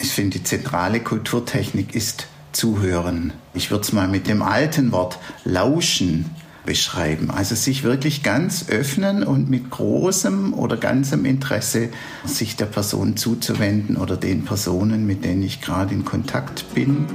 Ich 0.00 0.12
finde, 0.12 0.38
die 0.38 0.44
zentrale 0.44 1.00
Kulturtechnik 1.00 1.94
ist 1.94 2.28
Zuhören. 2.52 3.32
Ich 3.54 3.70
würde 3.70 3.82
es 3.82 3.92
mal 3.92 4.08
mit 4.08 4.26
dem 4.26 4.42
alten 4.42 4.92
Wort 4.92 5.18
Lauschen 5.44 6.26
beschreiben. 6.64 7.30
Also 7.30 7.54
sich 7.54 7.82
wirklich 7.82 8.22
ganz 8.22 8.68
öffnen 8.68 9.22
und 9.22 9.48
mit 9.48 9.70
großem 9.70 10.54
oder 10.54 10.76
ganzem 10.76 11.24
Interesse 11.24 11.88
sich 12.24 12.56
der 12.56 12.66
Person 12.66 13.16
zuzuwenden 13.16 13.96
oder 13.96 14.16
den 14.16 14.44
Personen, 14.44 15.06
mit 15.06 15.24
denen 15.24 15.42
ich 15.42 15.60
gerade 15.60 15.94
in 15.94 16.04
Kontakt 16.04 16.74
bin. 16.74 17.06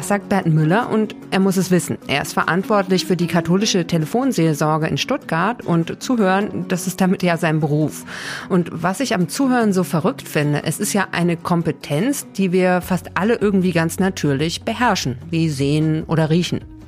Das 0.00 0.08
sagt 0.08 0.30
Bert 0.30 0.46
Müller 0.46 0.88
und 0.88 1.14
er 1.30 1.40
muss 1.40 1.58
es 1.58 1.70
wissen. 1.70 1.98
Er 2.06 2.22
ist 2.22 2.32
verantwortlich 2.32 3.04
für 3.04 3.16
die 3.16 3.26
katholische 3.26 3.86
Telefonseelsorge 3.86 4.86
in 4.86 4.96
Stuttgart 4.96 5.62
und 5.62 6.02
Zuhören, 6.02 6.64
das 6.68 6.86
ist 6.86 7.02
damit 7.02 7.22
ja 7.22 7.36
sein 7.36 7.60
Beruf. 7.60 8.06
Und 8.48 8.70
was 8.72 9.00
ich 9.00 9.12
am 9.12 9.28
Zuhören 9.28 9.74
so 9.74 9.84
verrückt 9.84 10.26
finde, 10.26 10.62
es 10.64 10.80
ist 10.80 10.94
ja 10.94 11.08
eine 11.12 11.36
Kompetenz, 11.36 12.26
die 12.34 12.50
wir 12.50 12.80
fast 12.80 13.10
alle 13.18 13.34
irgendwie 13.34 13.72
ganz 13.72 13.98
natürlich 13.98 14.62
beherrschen, 14.62 15.18
wie 15.28 15.50
sehen 15.50 16.04
oder 16.04 16.30
riechen. 16.30 16.79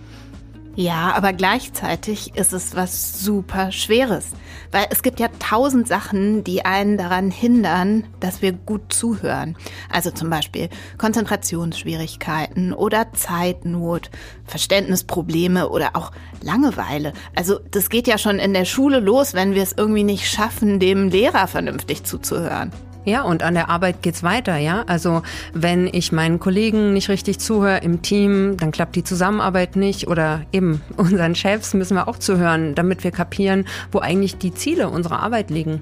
Ja, 0.75 1.12
aber 1.15 1.35
gleichzeitig 1.35 2.35
ist 2.35 2.55
es 2.55 2.75
was 2.75 3.23
super 3.23 3.73
Schweres. 3.73 4.31
Weil 4.71 4.87
es 4.89 5.03
gibt 5.03 5.21
ja 5.21 5.29
tausend 5.39 5.87
Sachen, 5.87 6.45
die 6.45 6.65
einen 6.65 6.97
daran 6.97 7.31
hindern, 7.31 8.05
dass 8.21 8.41
wir 8.41 8.53
gut 8.53 8.91
zuhören. 8.91 9.55
Also 9.91 10.11
zum 10.11 10.31
Beispiel 10.31 10.71
Konzentrationsschwierigkeiten 10.97 12.73
oder 12.73 13.12
Zeitnot, 13.12 14.11
Verständnisprobleme 14.47 15.69
oder 15.69 15.91
auch 15.95 16.11
Langeweile. 16.41 17.12
Also 17.37 17.61
das 17.70 17.91
geht 17.91 18.07
ja 18.07 18.17
schon 18.17 18.39
in 18.39 18.55
der 18.55 18.65
Schule 18.65 19.01
los, 19.01 19.34
wenn 19.34 19.55
wir 19.55 19.62
es 19.62 19.75
irgendwie 19.77 20.05
nicht 20.05 20.27
schaffen, 20.27 20.81
dem 20.81 21.09
Lehrer 21.09 21.48
vernünftig 21.48 22.05
zuzuhören. 22.05 22.73
Ja, 23.05 23.23
und 23.23 23.42
an 23.42 23.55
der 23.55 23.69
Arbeit 23.69 24.03
geht's 24.03 24.22
weiter, 24.22 24.56
ja. 24.58 24.84
Also 24.86 25.22
wenn 25.53 25.89
ich 25.92 26.12
meinen 26.12 26.39
Kollegen 26.39 26.92
nicht 26.92 27.09
richtig 27.09 27.41
zuhöre 27.41 27.78
im 27.78 28.03
Team, 28.03 28.56
dann 28.56 28.70
klappt 28.70 28.94
die 28.94 29.03
Zusammenarbeit 29.03 29.75
nicht 29.75 30.06
oder 30.06 30.42
eben 30.53 30.83
unseren 30.97 31.34
Chefs 31.34 31.75
müssen 31.75 31.97
wir 31.97 32.06
auch 32.06 32.19
zuhören, 32.19 32.75
damit 32.75 33.03
wir 33.03 33.11
kapieren, 33.11 33.67
wo 33.91 33.98
eigentlich 33.98 34.39
die 34.39 34.55
Ziele 34.55 34.89
unserer 34.89 35.20
Arbeit 35.20 35.50
liegen. 35.50 35.81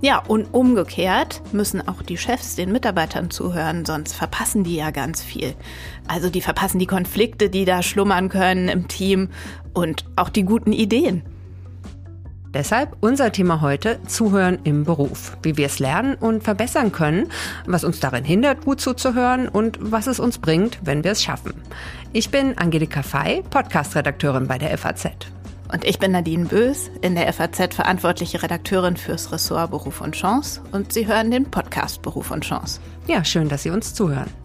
Ja, 0.00 0.18
und 0.18 0.52
umgekehrt 0.52 1.40
müssen 1.52 1.88
auch 1.88 2.02
die 2.02 2.18
Chefs 2.18 2.56
den 2.56 2.70
Mitarbeitern 2.70 3.30
zuhören, 3.30 3.86
sonst 3.86 4.14
verpassen 4.14 4.62
die 4.62 4.76
ja 4.76 4.90
ganz 4.90 5.22
viel. 5.22 5.54
Also 6.06 6.28
die 6.28 6.42
verpassen 6.42 6.78
die 6.78 6.86
Konflikte, 6.86 7.48
die 7.48 7.64
da 7.64 7.82
schlummern 7.82 8.28
können 8.28 8.68
im 8.68 8.86
Team 8.86 9.30
und 9.72 10.04
auch 10.16 10.28
die 10.28 10.44
guten 10.44 10.72
Ideen. 10.72 11.22
Deshalb 12.54 12.96
unser 13.00 13.32
Thema 13.32 13.60
heute 13.60 13.98
Zuhören 14.06 14.60
im 14.62 14.84
Beruf. 14.84 15.36
Wie 15.42 15.56
wir 15.56 15.66
es 15.66 15.80
lernen 15.80 16.14
und 16.14 16.44
verbessern 16.44 16.92
können, 16.92 17.28
was 17.66 17.82
uns 17.82 17.98
darin 17.98 18.24
hindert, 18.24 18.64
gut 18.64 18.80
zuzuhören 18.80 19.48
und 19.48 19.78
was 19.80 20.06
es 20.06 20.20
uns 20.20 20.38
bringt, 20.38 20.78
wenn 20.82 21.02
wir 21.02 21.10
es 21.10 21.22
schaffen. 21.24 21.60
Ich 22.12 22.30
bin 22.30 22.56
Angelika 22.56 23.02
Fey, 23.02 23.42
Podcast-Redakteurin 23.50 24.46
bei 24.46 24.58
der 24.58 24.78
FAZ. 24.78 25.08
Und 25.72 25.84
ich 25.84 25.98
bin 25.98 26.12
Nadine 26.12 26.44
Bös, 26.44 26.90
in 27.00 27.16
der 27.16 27.32
FAZ 27.32 27.74
verantwortliche 27.74 28.40
Redakteurin 28.40 28.96
fürs 28.96 29.32
Ressort 29.32 29.72
Beruf 29.72 30.00
und 30.00 30.14
Chance. 30.14 30.60
Und 30.70 30.92
Sie 30.92 31.08
hören 31.08 31.32
den 31.32 31.50
Podcast 31.50 32.02
Beruf 32.02 32.30
und 32.30 32.44
Chance. 32.44 32.80
Ja, 33.08 33.24
schön, 33.24 33.48
dass 33.48 33.64
Sie 33.64 33.70
uns 33.70 33.94
zuhören. 33.94 34.43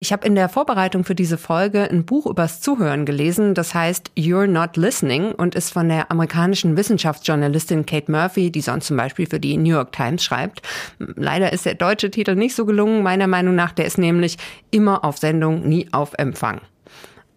Ich 0.00 0.12
habe 0.12 0.24
in 0.28 0.36
der 0.36 0.48
Vorbereitung 0.48 1.02
für 1.02 1.16
diese 1.16 1.36
Folge 1.36 1.90
ein 1.90 2.04
Buch 2.04 2.26
übers 2.26 2.60
Zuhören 2.60 3.04
gelesen, 3.04 3.54
das 3.54 3.74
heißt 3.74 4.12
You're 4.16 4.46
Not 4.46 4.76
Listening 4.76 5.32
und 5.32 5.56
ist 5.56 5.72
von 5.72 5.88
der 5.88 6.12
amerikanischen 6.12 6.76
Wissenschaftsjournalistin 6.76 7.84
Kate 7.84 8.08
Murphy, 8.08 8.52
die 8.52 8.60
sonst 8.60 8.86
zum 8.86 8.96
Beispiel 8.96 9.26
für 9.26 9.40
die 9.40 9.56
New 9.56 9.74
York 9.74 9.90
Times 9.90 10.22
schreibt. 10.22 10.62
Leider 11.00 11.52
ist 11.52 11.66
der 11.66 11.74
deutsche 11.74 12.12
Titel 12.12 12.36
nicht 12.36 12.54
so 12.54 12.64
gelungen, 12.64 13.02
meiner 13.02 13.26
Meinung 13.26 13.56
nach. 13.56 13.72
Der 13.72 13.86
ist 13.86 13.98
nämlich 13.98 14.36
immer 14.70 15.04
auf 15.04 15.18
Sendung, 15.18 15.68
nie 15.68 15.88
auf 15.90 16.12
Empfang. 16.16 16.60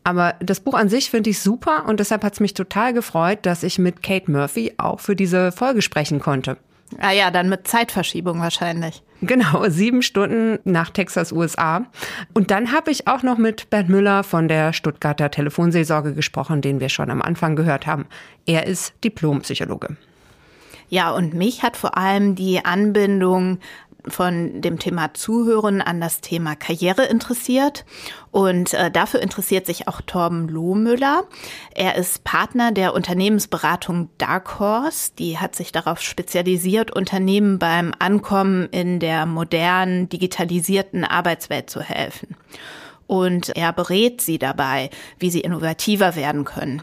Aber 0.04 0.36
das 0.40 0.60
Buch 0.60 0.76
an 0.76 0.88
sich 0.88 1.10
finde 1.10 1.32
ich 1.32 1.40
super 1.40 1.86
und 1.88 2.00
deshalb 2.00 2.24
hat 2.24 2.34
es 2.34 2.40
mich 2.40 2.54
total 2.54 2.94
gefreut, 2.94 3.40
dass 3.42 3.64
ich 3.64 3.80
mit 3.80 4.04
Kate 4.04 4.30
Murphy 4.30 4.76
auch 4.78 5.00
für 5.00 5.16
diese 5.16 5.52
Folge 5.52 5.82
sprechen 5.82 6.20
konnte. 6.20 6.58
Ah 7.00 7.12
ja, 7.12 7.32
dann 7.32 7.50
mit 7.50 7.68
Zeitverschiebung 7.68 8.40
wahrscheinlich. 8.40 9.02
Genau, 9.22 9.70
sieben 9.70 10.02
Stunden 10.02 10.58
nach 10.64 10.90
Texas, 10.90 11.32
USA. 11.32 11.86
Und 12.34 12.50
dann 12.50 12.72
habe 12.72 12.90
ich 12.90 13.08
auch 13.08 13.22
noch 13.22 13.38
mit 13.38 13.70
Bernd 13.70 13.88
Müller 13.88 14.24
von 14.24 14.48
der 14.48 14.74
Stuttgarter 14.74 15.30
Telefonseelsorge 15.30 16.14
gesprochen, 16.14 16.62
den 16.62 16.80
wir 16.80 16.90
schon 16.90 17.12
am 17.12 17.22
Anfang 17.22 17.56
gehört 17.56 17.86
haben. 17.86 18.08
Er 18.48 18.66
ist 18.66 18.94
Diplompsychologe. 19.04 19.96
Ja, 20.90 21.12
und 21.12 21.36
mich 21.36 21.62
hat 21.62 21.78
vor 21.78 21.98
allem 21.98 22.36
die 22.36 22.66
Anbindung 22.66 23.60
von 24.08 24.62
dem 24.62 24.80
Thema 24.80 25.14
Zuhören 25.14 25.82
an 25.82 26.02
das 26.02 26.22
Thema 26.22 26.56
Karriere 26.56 27.06
interessiert. 27.06 27.86
Und 28.32 28.74
äh, 28.74 28.90
dafür 28.92 29.22
interessiert 29.22 29.66
sich 29.66 29.88
auch 29.88 30.02
Torben 30.02 30.48
Lohmüller. 30.48 31.26
Er 31.74 31.96
ist 31.96 32.24
Partner 32.24 32.72
der 32.72 32.94
Unternehmensberatung 32.94 34.10
Dark 34.18 34.60
Horse. 34.60 35.12
Die 35.18 35.38
hat 35.38 35.56
sich 35.56 35.72
darauf 35.72 36.02
spezialisiert, 36.02 36.92
Unternehmen 36.92 37.60
beim 37.60 37.94
Ankommen 38.00 38.68
in 38.72 39.00
der 39.00 39.26
modernen, 39.26 40.10
digitalisierten 40.10 41.04
Arbeitswelt 41.04 41.70
zu 41.70 41.82
helfen. 41.82 42.36
Und 43.08 43.50
er 43.58 43.74
berät 43.74 44.22
sie 44.22 44.40
dabei, 44.40 44.90
wie 45.20 45.30
sie 45.30 45.42
innovativer 45.42 46.16
werden 46.16 46.46
können. 46.46 46.82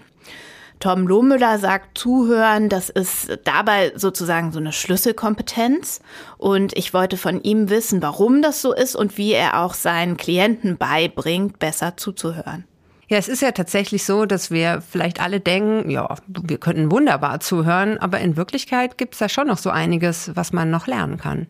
Tom 0.81 1.06
Lohmüller 1.06 1.59
sagt, 1.59 1.99
zuhören, 1.99 2.69
das 2.69 2.89
ist 2.89 3.39
dabei 3.44 3.93
sozusagen 3.97 4.53
so 4.53 4.59
eine 4.59 4.72
Schlüsselkompetenz. 4.72 6.00
Und 6.37 6.77
ich 6.77 6.94
wollte 6.94 7.16
von 7.16 7.43
ihm 7.43 7.69
wissen, 7.69 8.00
warum 8.03 8.43
das 8.43 8.62
so 8.62 8.72
ist 8.72 8.94
und 8.94 9.19
wie 9.19 9.33
er 9.33 9.61
auch 9.61 9.75
seinen 9.75 10.17
Klienten 10.17 10.77
beibringt, 10.77 11.59
besser 11.59 11.97
zuzuhören. 11.97 12.65
Ja, 13.09 13.17
es 13.17 13.28
ist 13.28 13.41
ja 13.41 13.53
tatsächlich 13.53 14.05
so, 14.05 14.27
dass 14.27 14.50
wir 14.50 14.83
vielleicht 14.83 15.21
alle 15.21 15.41
denken, 15.41 15.88
ja, 15.91 16.15
wir 16.27 16.59
könnten 16.59 16.93
wunderbar 16.93 17.41
zuhören, 17.41 17.97
aber 17.99 18.21
in 18.21 18.37
Wirklichkeit 18.37 18.99
gibt 18.99 19.15
es 19.15 19.19
da 19.19 19.31
schon 19.31 19.47
noch 19.47 19.56
so 19.56 19.71
einiges, 19.71 20.37
was 20.37 20.53
man 20.53 20.71
noch 20.71 20.87
lernen 20.87 21.17
kann. 21.17 21.47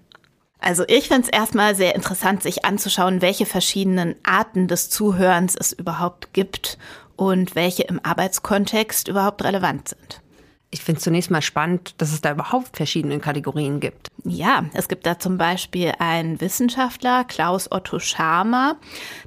Also 0.61 0.85
ich 0.87 1.09
finde 1.09 1.23
es 1.23 1.29
erstmal 1.29 1.75
sehr 1.75 1.95
interessant, 1.95 2.43
sich 2.43 2.65
anzuschauen, 2.65 3.23
welche 3.23 3.47
verschiedenen 3.47 4.15
Arten 4.25 4.69
des 4.69 4.89
Zuhörens 4.91 5.57
es 5.59 5.73
überhaupt 5.73 6.33
gibt 6.33 6.79
und 7.19 7.55
welche 7.55 7.83
im 7.83 8.01
Arbeitskontext 8.03 9.09
überhaupt 9.09 9.45
relevant 9.45 9.89
sind. 9.89 10.23
Ich 10.71 10.83
finde 10.83 10.99
es 10.99 11.05
zunächst 11.05 11.31
mal 11.31 11.41
spannend, 11.41 11.95
dass 11.97 12.13
es 12.13 12.21
da 12.21 12.31
überhaupt 12.31 12.77
verschiedene 12.77 13.19
Kategorien 13.21 13.81
gibt. 13.81 14.09
Ja, 14.25 14.67
es 14.75 14.89
gibt 14.89 15.07
da 15.07 15.19
zum 15.19 15.39
Beispiel 15.39 15.95
einen 15.99 16.43
Wissenschaftler, 16.43 17.25
Klaus 17.25 17.73
Otto 17.73 17.99
Scharmer. 17.99 18.77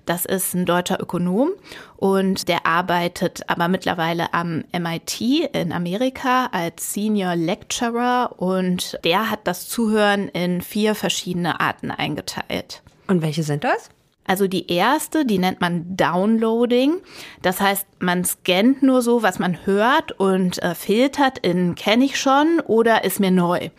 Das 0.05 0.25
ist 0.25 0.53
ein 0.53 0.67
deutscher 0.67 1.01
Ökonom 1.01 1.49
und 1.97 2.47
der 2.47 2.67
arbeitet 2.67 3.49
aber 3.49 3.67
mittlerweile 3.69 4.33
am 4.35 4.63
MIT 4.71 5.19
in 5.53 5.71
Amerika 5.71 6.45
als 6.51 6.93
Senior 6.93 7.35
Lecturer 7.35 8.35
und 8.37 8.99
der 9.03 9.31
hat 9.31 9.41
das 9.45 9.67
Zuhören 9.67 10.27
in 10.29 10.61
vier 10.61 10.93
verschiedene 10.93 11.59
Arten 11.59 11.89
eingeteilt. 11.89 12.83
Und 13.07 13.23
welche 13.23 13.41
sind 13.41 13.63
das? 13.63 13.89
Also 14.31 14.47
die 14.47 14.71
erste, 14.71 15.25
die 15.25 15.39
nennt 15.39 15.59
man 15.59 15.97
Downloading. 15.97 17.01
Das 17.41 17.59
heißt, 17.59 17.85
man 17.99 18.23
scannt 18.23 18.81
nur 18.81 19.01
so, 19.01 19.23
was 19.23 19.39
man 19.39 19.65
hört 19.65 20.13
und 20.13 20.63
äh, 20.63 20.73
filtert 20.73 21.37
in 21.39 21.75
kenne 21.75 22.05
ich 22.05 22.17
schon 22.17 22.61
oder 22.65 23.03
ist 23.03 23.19
mir 23.19 23.29
neu. 23.29 23.71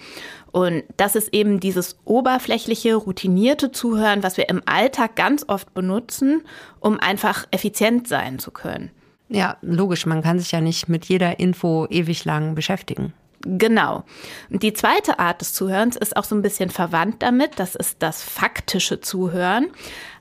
Und 0.50 0.84
das 0.98 1.16
ist 1.16 1.32
eben 1.32 1.58
dieses 1.58 1.96
oberflächliche, 2.04 2.96
routinierte 2.96 3.72
Zuhören, 3.72 4.22
was 4.22 4.36
wir 4.36 4.50
im 4.50 4.60
Alltag 4.66 5.16
ganz 5.16 5.42
oft 5.48 5.72
benutzen, 5.72 6.42
um 6.80 7.00
einfach 7.00 7.46
effizient 7.50 8.06
sein 8.06 8.38
zu 8.38 8.50
können. 8.50 8.90
Ja, 9.30 9.56
logisch, 9.62 10.04
man 10.04 10.20
kann 10.20 10.38
sich 10.38 10.52
ja 10.52 10.60
nicht 10.60 10.86
mit 10.86 11.06
jeder 11.06 11.40
Info 11.40 11.86
ewig 11.88 12.26
lang 12.26 12.54
beschäftigen. 12.54 13.14
Genau. 13.44 14.04
Und 14.50 14.62
die 14.62 14.72
zweite 14.72 15.18
Art 15.18 15.40
des 15.40 15.54
Zuhörens 15.54 15.96
ist 15.96 16.16
auch 16.16 16.24
so 16.24 16.34
ein 16.34 16.42
bisschen 16.42 16.70
verwandt 16.70 17.22
damit. 17.22 17.58
Das 17.58 17.74
ist 17.74 17.96
das 18.00 18.22
faktische 18.22 19.00
Zuhören. 19.00 19.68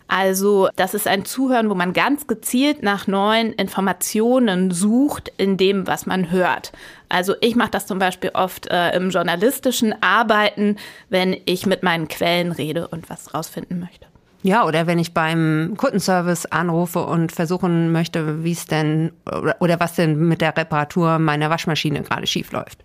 Also 0.07 0.69
das 0.75 0.93
ist 0.93 1.07
ein 1.07 1.25
Zuhören, 1.25 1.69
wo 1.69 1.75
man 1.75 1.93
ganz 1.93 2.27
gezielt 2.27 2.83
nach 2.83 3.07
neuen 3.07 3.53
Informationen 3.53 4.71
sucht 4.71 5.31
in 5.37 5.57
dem, 5.57 5.87
was 5.87 6.05
man 6.05 6.31
hört. 6.31 6.71
Also 7.09 7.35
ich 7.41 7.55
mache 7.55 7.71
das 7.71 7.87
zum 7.87 7.99
Beispiel 7.99 8.31
oft 8.33 8.67
äh, 8.67 8.95
im 8.95 9.09
journalistischen 9.09 9.95
Arbeiten, 10.01 10.77
wenn 11.09 11.37
ich 11.45 11.65
mit 11.65 11.83
meinen 11.83 12.07
Quellen 12.07 12.51
rede 12.51 12.87
und 12.87 13.09
was 13.09 13.33
rausfinden 13.33 13.79
möchte. 13.79 14.07
Ja, 14.43 14.65
oder 14.65 14.87
wenn 14.87 14.97
ich 14.97 15.13
beim 15.13 15.75
Kundenservice 15.77 16.47
anrufe 16.47 17.03
und 17.05 17.31
versuchen 17.31 17.91
möchte, 17.91 18.43
wie 18.43 18.53
es 18.53 18.65
denn 18.65 19.11
oder, 19.25 19.55
oder 19.59 19.79
was 19.79 19.93
denn 19.95 20.17
mit 20.27 20.41
der 20.41 20.57
Reparatur 20.57 21.19
meiner 21.19 21.49
Waschmaschine 21.49 22.01
gerade 22.01 22.25
schief 22.25 22.51
läuft. 22.51 22.79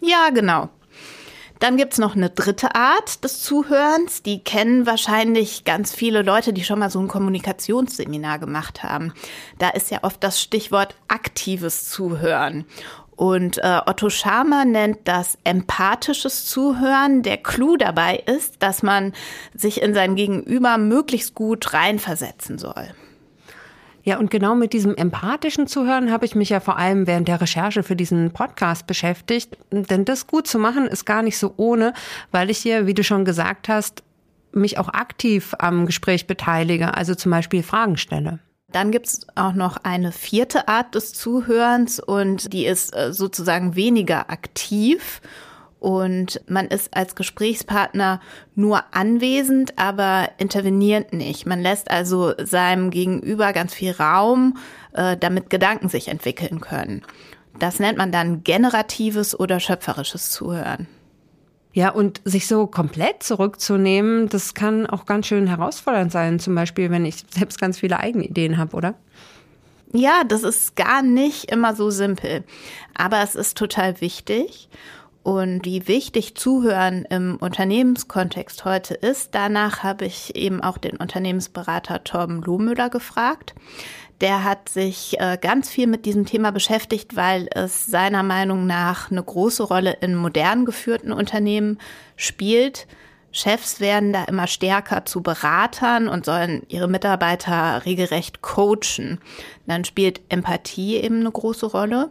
Ja, 0.00 0.30
genau. 0.32 0.70
Dann 1.62 1.76
gibt's 1.76 1.98
noch 1.98 2.16
eine 2.16 2.28
dritte 2.28 2.74
Art 2.74 3.22
des 3.22 3.40
Zuhörens. 3.40 4.24
Die 4.24 4.42
kennen 4.42 4.84
wahrscheinlich 4.84 5.62
ganz 5.62 5.94
viele 5.94 6.22
Leute, 6.22 6.52
die 6.52 6.64
schon 6.64 6.80
mal 6.80 6.90
so 6.90 6.98
ein 6.98 7.06
Kommunikationsseminar 7.06 8.40
gemacht 8.40 8.82
haben. 8.82 9.12
Da 9.60 9.68
ist 9.68 9.92
ja 9.92 10.00
oft 10.02 10.24
das 10.24 10.42
Stichwort 10.42 10.96
aktives 11.06 11.88
Zuhören. 11.88 12.64
Und 13.14 13.58
äh, 13.58 13.80
Otto 13.86 14.10
Scharmer 14.10 14.64
nennt 14.64 15.06
das 15.06 15.38
empathisches 15.44 16.46
Zuhören. 16.46 17.22
Der 17.22 17.36
Clou 17.36 17.76
dabei 17.76 18.16
ist, 18.16 18.60
dass 18.60 18.82
man 18.82 19.12
sich 19.54 19.82
in 19.82 19.94
sein 19.94 20.16
Gegenüber 20.16 20.78
möglichst 20.78 21.36
gut 21.36 21.72
reinversetzen 21.72 22.58
soll. 22.58 22.92
Ja, 24.04 24.18
und 24.18 24.30
genau 24.30 24.54
mit 24.56 24.72
diesem 24.72 24.96
empathischen 24.96 25.66
Zuhören 25.66 26.10
habe 26.10 26.24
ich 26.24 26.34
mich 26.34 26.48
ja 26.48 26.60
vor 26.60 26.76
allem 26.76 27.06
während 27.06 27.28
der 27.28 27.40
Recherche 27.40 27.82
für 27.82 27.94
diesen 27.94 28.32
Podcast 28.32 28.86
beschäftigt. 28.86 29.56
Denn 29.70 30.04
das 30.04 30.26
gut 30.26 30.46
zu 30.46 30.58
machen 30.58 30.86
ist 30.86 31.04
gar 31.04 31.22
nicht 31.22 31.38
so 31.38 31.54
ohne, 31.56 31.92
weil 32.32 32.50
ich 32.50 32.58
hier, 32.58 32.86
wie 32.86 32.94
du 32.94 33.04
schon 33.04 33.24
gesagt 33.24 33.68
hast, 33.68 34.02
mich 34.52 34.78
auch 34.78 34.88
aktiv 34.88 35.54
am 35.58 35.86
Gespräch 35.86 36.26
beteilige, 36.26 36.94
also 36.96 37.14
zum 37.14 37.30
Beispiel 37.30 37.62
Fragen 37.62 37.96
stelle. 37.96 38.40
Dann 38.72 38.90
gibt 38.90 39.06
es 39.06 39.26
auch 39.34 39.52
noch 39.52 39.76
eine 39.82 40.12
vierte 40.12 40.66
Art 40.66 40.94
des 40.94 41.12
Zuhörens 41.12 42.00
und 42.00 42.52
die 42.52 42.66
ist 42.66 42.96
äh, 42.96 43.12
sozusagen 43.12 43.76
weniger 43.76 44.30
aktiv. 44.30 45.20
Und 45.82 46.40
man 46.46 46.68
ist 46.68 46.96
als 46.96 47.16
Gesprächspartner 47.16 48.20
nur 48.54 48.84
anwesend, 48.92 49.76
aber 49.80 50.28
interveniert 50.38 51.12
nicht. 51.12 51.44
Man 51.44 51.60
lässt 51.60 51.90
also 51.90 52.34
seinem 52.40 52.90
Gegenüber 52.90 53.52
ganz 53.52 53.74
viel 53.74 53.90
Raum, 53.90 54.58
äh, 54.92 55.16
damit 55.16 55.50
Gedanken 55.50 55.88
sich 55.88 56.06
entwickeln 56.06 56.60
können. 56.60 57.02
Das 57.58 57.80
nennt 57.80 57.98
man 57.98 58.12
dann 58.12 58.44
generatives 58.44 59.36
oder 59.36 59.58
schöpferisches 59.58 60.30
Zuhören. 60.30 60.86
Ja, 61.72 61.90
und 61.90 62.20
sich 62.24 62.46
so 62.46 62.68
komplett 62.68 63.24
zurückzunehmen, 63.24 64.28
das 64.28 64.54
kann 64.54 64.86
auch 64.86 65.04
ganz 65.04 65.26
schön 65.26 65.48
herausfordernd 65.48 66.12
sein. 66.12 66.38
Zum 66.38 66.54
Beispiel, 66.54 66.92
wenn 66.92 67.04
ich 67.04 67.24
selbst 67.28 67.60
ganz 67.60 67.80
viele 67.80 67.98
eigene 67.98 68.24
Ideen 68.24 68.56
habe, 68.56 68.76
oder? 68.76 68.94
Ja, 69.92 70.22
das 70.22 70.44
ist 70.44 70.76
gar 70.76 71.02
nicht 71.02 71.50
immer 71.50 71.74
so 71.74 71.90
simpel. 71.90 72.44
Aber 72.94 73.20
es 73.20 73.34
ist 73.34 73.58
total 73.58 74.00
wichtig. 74.00 74.68
Und 75.22 75.64
wie 75.64 75.86
wichtig 75.86 76.34
Zuhören 76.34 77.04
im 77.08 77.36
Unternehmenskontext 77.36 78.64
heute 78.64 78.94
ist, 78.94 79.34
danach 79.34 79.84
habe 79.84 80.04
ich 80.04 80.34
eben 80.34 80.60
auch 80.60 80.78
den 80.78 80.96
Unternehmensberater 80.96 82.02
Torben 82.02 82.42
Lohmüller 82.42 82.90
gefragt. 82.90 83.54
Der 84.20 84.42
hat 84.44 84.68
sich 84.68 85.18
äh, 85.20 85.38
ganz 85.40 85.68
viel 85.68 85.86
mit 85.86 86.06
diesem 86.06 86.26
Thema 86.26 86.50
beschäftigt, 86.50 87.14
weil 87.14 87.48
es 87.54 87.86
seiner 87.86 88.22
Meinung 88.22 88.66
nach 88.66 89.10
eine 89.10 89.22
große 89.22 89.62
Rolle 89.62 89.96
in 90.00 90.14
modern 90.16 90.64
geführten 90.64 91.12
Unternehmen 91.12 91.78
spielt. 92.16 92.86
Chefs 93.30 93.80
werden 93.80 94.12
da 94.12 94.24
immer 94.24 94.46
stärker 94.46 95.06
zu 95.06 95.22
Beratern 95.22 96.08
und 96.08 96.24
sollen 96.24 96.62
ihre 96.68 96.88
Mitarbeiter 96.88 97.84
regelrecht 97.86 98.42
coachen. 98.42 99.20
Dann 99.66 99.84
spielt 99.84 100.20
Empathie 100.28 100.96
eben 100.96 101.20
eine 101.20 101.30
große 101.30 101.66
Rolle. 101.66 102.10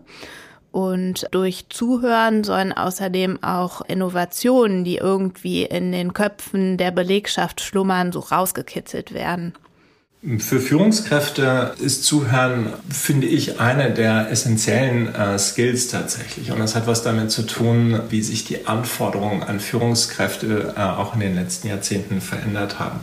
Und 0.72 1.28
durch 1.32 1.66
Zuhören 1.70 2.44
sollen 2.44 2.72
außerdem 2.72 3.44
auch 3.44 3.82
Innovationen, 3.82 4.84
die 4.84 4.98
irgendwie 4.98 5.64
in 5.64 5.92
den 5.92 6.14
Köpfen 6.14 6.78
der 6.78 6.92
Belegschaft 6.92 7.60
schlummern, 7.60 8.12
so 8.12 8.20
rausgekitzelt 8.20 9.14
werden. 9.14 9.54
Für 10.38 10.60
Führungskräfte 10.60 11.74
ist 11.80 12.04
Zuhören, 12.04 12.74
finde 12.92 13.26
ich, 13.26 13.60
eine 13.60 13.92
der 13.92 14.30
essentiellen 14.30 15.14
äh, 15.16 15.40
Skills 15.40 15.88
tatsächlich. 15.88 16.52
Und 16.52 16.60
das 16.60 16.76
hat 16.76 16.86
was 16.86 17.02
damit 17.02 17.32
zu 17.32 17.42
tun, 17.42 18.00
wie 18.10 18.22
sich 18.22 18.46
die 18.46 18.68
Anforderungen 18.68 19.42
an 19.42 19.60
Führungskräfte 19.60 20.76
äh, 20.78 20.80
auch 20.80 21.16
in 21.16 21.22
den 21.22 21.34
letzten 21.34 21.70
Jahrzehnten 21.70 22.22
verändert 22.22 22.78
haben. 22.80 23.00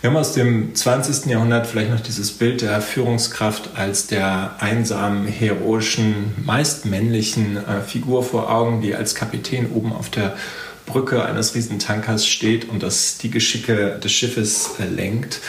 Wir 0.00 0.08
haben 0.08 0.16
aus 0.16 0.32
dem 0.32 0.74
20. 0.74 1.26
Jahrhundert 1.26 1.66
vielleicht 1.66 1.90
noch 1.90 2.00
dieses 2.00 2.30
Bild 2.32 2.62
der 2.62 2.80
Führungskraft 2.80 3.76
als 3.76 4.06
der 4.06 4.56
einsamen, 4.58 5.26
heroischen, 5.26 6.32
meist 6.42 6.86
männlichen 6.86 7.58
äh, 7.58 7.82
Figur 7.82 8.22
vor 8.22 8.50
Augen, 8.50 8.80
die 8.80 8.94
als 8.94 9.14
Kapitän 9.14 9.70
oben 9.72 9.92
auf 9.92 10.08
der 10.08 10.36
Brücke 10.86 11.26
eines 11.26 11.54
Riesentankers 11.54 12.26
steht 12.26 12.66
und 12.70 12.82
das 12.82 13.18
die 13.18 13.30
Geschicke 13.30 14.00
des 14.02 14.10
Schiffes 14.10 14.70
äh, 14.80 14.86
lenkt. 14.86 15.40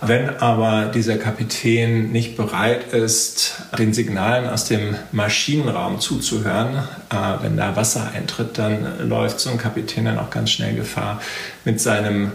Wenn 0.00 0.30
aber 0.30 0.86
dieser 0.86 1.18
Kapitän 1.18 2.10
nicht 2.10 2.34
bereit 2.34 2.94
ist, 2.94 3.56
den 3.78 3.92
Signalen 3.92 4.48
aus 4.48 4.64
dem 4.64 4.96
Maschinenraum 5.12 6.00
zuzuhören, 6.00 6.76
äh, 7.10 7.42
wenn 7.42 7.58
da 7.58 7.76
Wasser 7.76 8.10
eintritt, 8.14 8.56
dann 8.56 9.06
läuft 9.06 9.38
so 9.38 9.50
ein 9.50 9.58
Kapitän 9.58 10.06
dann 10.06 10.18
auch 10.18 10.30
ganz 10.30 10.50
schnell 10.50 10.74
Gefahr, 10.74 11.20
mit 11.66 11.78
seinem 11.78 12.32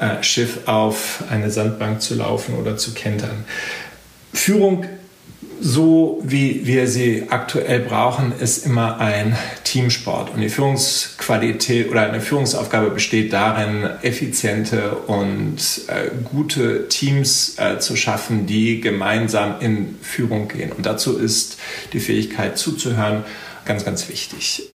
äh, 0.00 0.22
Schiff 0.22 0.66
auf 0.66 1.24
eine 1.30 1.50
Sandbank 1.50 2.02
zu 2.02 2.14
laufen 2.14 2.54
oder 2.54 2.76
zu 2.76 2.92
kentern. 2.94 3.44
Führung 4.32 4.86
so 5.62 6.20
wie 6.24 6.66
wir 6.66 6.88
sie 6.88 7.26
aktuell 7.30 7.80
brauchen, 7.80 8.32
ist 8.40 8.66
immer 8.66 8.98
ein 8.98 9.36
Teamsport. 9.62 10.34
Und 10.34 10.40
die 10.40 10.48
Führungsqualität 10.48 11.88
oder 11.88 12.02
eine 12.02 12.20
Führungsaufgabe 12.20 12.90
besteht 12.90 13.32
darin, 13.32 13.88
effiziente 14.02 14.96
und 15.06 15.58
äh, 15.86 16.10
gute 16.24 16.88
Teams 16.88 17.56
äh, 17.58 17.78
zu 17.78 17.94
schaffen, 17.94 18.46
die 18.46 18.80
gemeinsam 18.80 19.60
in 19.60 19.98
Führung 20.02 20.48
gehen. 20.48 20.72
Und 20.72 20.84
dazu 20.84 21.16
ist 21.16 21.58
die 21.92 22.00
Fähigkeit 22.00 22.58
zuzuhören 22.58 23.24
ganz, 23.64 23.84
ganz 23.84 24.08
wichtig. 24.08 24.71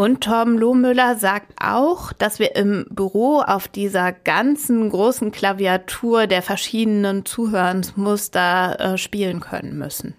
Und 0.00 0.22
Torben 0.22 0.56
Lohmüller 0.56 1.18
sagt 1.18 1.52
auch, 1.62 2.14
dass 2.14 2.38
wir 2.38 2.56
im 2.56 2.86
Büro 2.88 3.40
auf 3.40 3.68
dieser 3.68 4.12
ganzen 4.12 4.88
großen 4.88 5.30
Klaviatur 5.30 6.26
der 6.26 6.40
verschiedenen 6.40 7.26
Zuhörensmuster 7.26 8.80
äh, 8.80 8.96
spielen 8.96 9.40
können 9.40 9.76
müssen. 9.76 10.14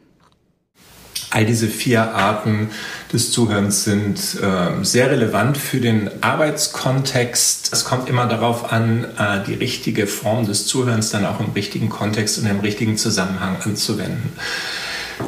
All 1.32 1.46
diese 1.46 1.68
vier 1.68 2.14
Arten 2.14 2.70
des 3.12 3.32
Zuhörens 3.32 3.84
sind 3.84 4.20
äh, 4.40 4.84
sehr 4.84 5.10
relevant 5.10 5.58
für 5.58 5.80
den 5.80 6.12
Arbeitskontext. 6.22 7.74
Es 7.74 7.84
kommt 7.84 8.08
immer 8.08 8.28
darauf 8.28 8.72
an, 8.72 9.06
äh, 9.18 9.44
die 9.48 9.56
richtige 9.56 10.06
Form 10.06 10.46
des 10.46 10.68
Zuhörens 10.68 11.10
dann 11.10 11.26
auch 11.26 11.40
im 11.40 11.54
richtigen 11.54 11.90
Kontext 11.90 12.38
und 12.38 12.46
im 12.46 12.60
richtigen 12.60 12.98
Zusammenhang 12.98 13.56
anzuwenden. 13.64 14.32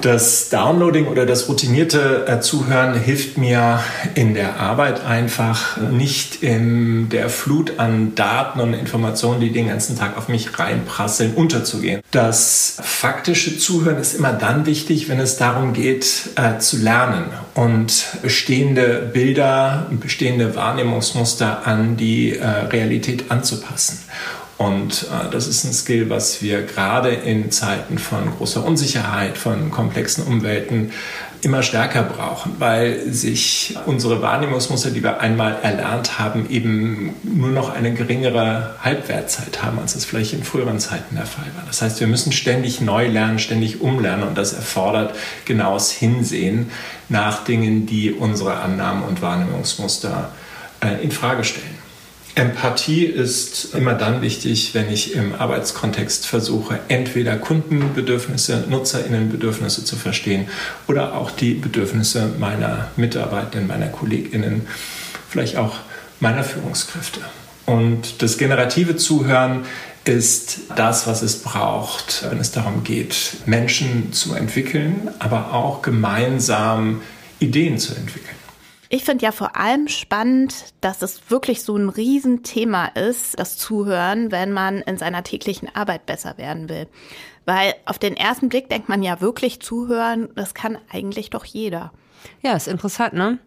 Das 0.01 0.49
Downloading 0.49 1.07
oder 1.07 1.25
das 1.25 1.47
routinierte 1.47 2.25
äh, 2.27 2.39
Zuhören 2.39 2.93
hilft 2.95 3.37
mir 3.37 3.79
in 4.15 4.33
der 4.33 4.59
Arbeit 4.59 5.05
einfach 5.05 5.77
nicht 5.77 6.43
in 6.43 7.09
der 7.09 7.29
Flut 7.29 7.79
an 7.79 8.15
Daten 8.15 8.59
und 8.59 8.73
Informationen, 8.73 9.39
die 9.39 9.51
den 9.51 9.67
ganzen 9.67 9.97
Tag 9.97 10.17
auf 10.17 10.27
mich 10.27 10.59
reinprasseln, 10.59 11.33
unterzugehen. 11.33 12.01
Das 12.11 12.77
faktische 12.81 13.57
Zuhören 13.57 13.97
ist 13.97 14.13
immer 14.13 14.33
dann 14.33 14.65
wichtig, 14.65 15.09
wenn 15.09 15.19
es 15.19 15.37
darum 15.37 15.73
geht, 15.73 16.29
äh, 16.35 16.59
zu 16.59 16.77
lernen 16.77 17.25
und 17.53 18.05
bestehende 18.21 19.09
Bilder, 19.13 19.87
bestehende 19.91 20.55
Wahrnehmungsmuster 20.55 21.65
an 21.65 21.97
die 21.97 22.37
äh, 22.37 22.45
Realität 22.45 23.31
anzupassen. 23.31 23.99
Und 24.57 25.03
äh, 25.03 25.31
das 25.31 25.47
ist 25.47 25.63
ein 25.63 25.73
Skill, 25.73 26.09
was 26.09 26.41
wir 26.41 26.63
gerade 26.63 27.09
in 27.09 27.51
Zeiten 27.51 27.97
von 27.97 28.31
großer 28.37 28.63
Unsicherheit, 28.63 29.37
von 29.37 29.71
komplexen 29.71 30.23
Umwelten 30.25 30.91
immer 31.41 31.61
stärker 31.61 32.03
brauchen, 32.03 32.55
weil 32.59 33.11
sich 33.11 33.75
unsere 33.85 34.21
Wahrnehmungsmuster, 34.21 34.91
die 34.91 35.03
wir 35.03 35.19
einmal 35.19 35.57
erlernt 35.61 36.17
haben, 36.17 36.49
eben 36.49 37.13
nur 37.23 37.49
noch 37.49 37.73
eine 37.73 37.93
geringere 37.93 38.75
Halbwertzeit 38.81 39.61
haben, 39.61 39.79
als 39.79 39.95
es 39.95 40.05
vielleicht 40.05 40.33
in 40.33 40.43
früheren 40.43 40.79
Zeiten 40.79 41.15
der 41.15 41.25
Fall 41.25 41.47
war. 41.55 41.63
Das 41.67 41.81
heißt, 41.81 41.99
wir 41.99 42.07
müssen 42.07 42.31
ständig 42.31 42.79
neu 42.79 43.07
lernen, 43.07 43.39
ständig 43.39 43.81
umlernen 43.81 44.25
und 44.25 44.37
das 44.37 44.53
erfordert 44.53 45.15
genaues 45.43 45.91
Hinsehen 45.91 46.71
nach 47.09 47.43
Dingen, 47.43 47.85
die 47.87 48.13
unsere 48.13 48.55
Annahmen 48.61 49.03
und 49.03 49.21
Wahrnehmungsmuster 49.21 50.29
äh, 50.81 51.03
in 51.03 51.11
Frage 51.11 51.43
stellen. 51.43 51.82
Empathie 52.35 53.05
ist 53.05 53.75
immer 53.75 53.93
dann 53.93 54.23
wichtig, 54.23 54.73
wenn 54.73 54.91
ich 54.91 55.13
im 55.13 55.35
Arbeitskontext 55.35 56.25
versuche, 56.25 56.79
entweder 56.87 57.37
Kundenbedürfnisse, 57.37 58.65
Nutzerinnenbedürfnisse 58.69 59.85
zu 59.85 59.95
verstehen 59.95 60.47
oder 60.87 61.15
auch 61.15 61.29
die 61.29 61.53
Bedürfnisse 61.53 62.31
meiner 62.39 62.87
Mitarbeitenden, 62.95 63.67
meiner 63.67 63.87
Kolleginnen, 63.87 64.67
vielleicht 65.29 65.57
auch 65.57 65.75
meiner 66.19 66.43
Führungskräfte. 66.43 67.21
Und 67.67 68.21
das 68.23 68.39
generative 68.39 68.95
Zuhören 68.95 69.65
ist 70.03 70.61
das, 70.75 71.05
was 71.05 71.21
es 71.21 71.37
braucht, 71.43 72.25
wenn 72.29 72.39
es 72.39 72.51
darum 72.51 72.83
geht, 72.83 73.15
Menschen 73.45 74.11
zu 74.11 74.33
entwickeln, 74.33 75.09
aber 75.19 75.53
auch 75.53 75.81
gemeinsam 75.83 77.01
Ideen 77.39 77.77
zu 77.77 77.93
entwickeln. 77.95 78.42
Ich 78.93 79.05
finde 79.05 79.25
ja 79.25 79.31
vor 79.31 79.55
allem 79.55 79.87
spannend, 79.87 80.75
dass 80.79 81.01
es 81.01 81.31
wirklich 81.31 81.63
so 81.63 81.75
ein 81.75 81.89
Riesenthema 81.89 82.85
ist, 82.85 83.39
das 83.39 83.57
Zuhören, 83.57 84.31
wenn 84.31 84.51
man 84.51 84.81
in 84.81 84.99
seiner 84.99 85.23
täglichen 85.23 85.67
Arbeit 85.75 86.05
besser 86.05 86.37
werden 86.37 86.69
will. 86.69 86.87
Weil 87.43 87.73
auf 87.87 87.97
den 87.97 88.15
ersten 88.15 88.49
Blick 88.49 88.69
denkt 88.69 88.89
man 88.89 89.01
ja 89.01 89.19
wirklich 89.19 89.59
zuhören, 89.61 90.29
das 90.35 90.53
kann 90.53 90.77
eigentlich 90.91 91.31
doch 91.31 91.43
jeder. 91.43 91.91
Ja, 92.43 92.53
ist 92.53 92.67
interessant, 92.67 93.15
ne? 93.15 93.39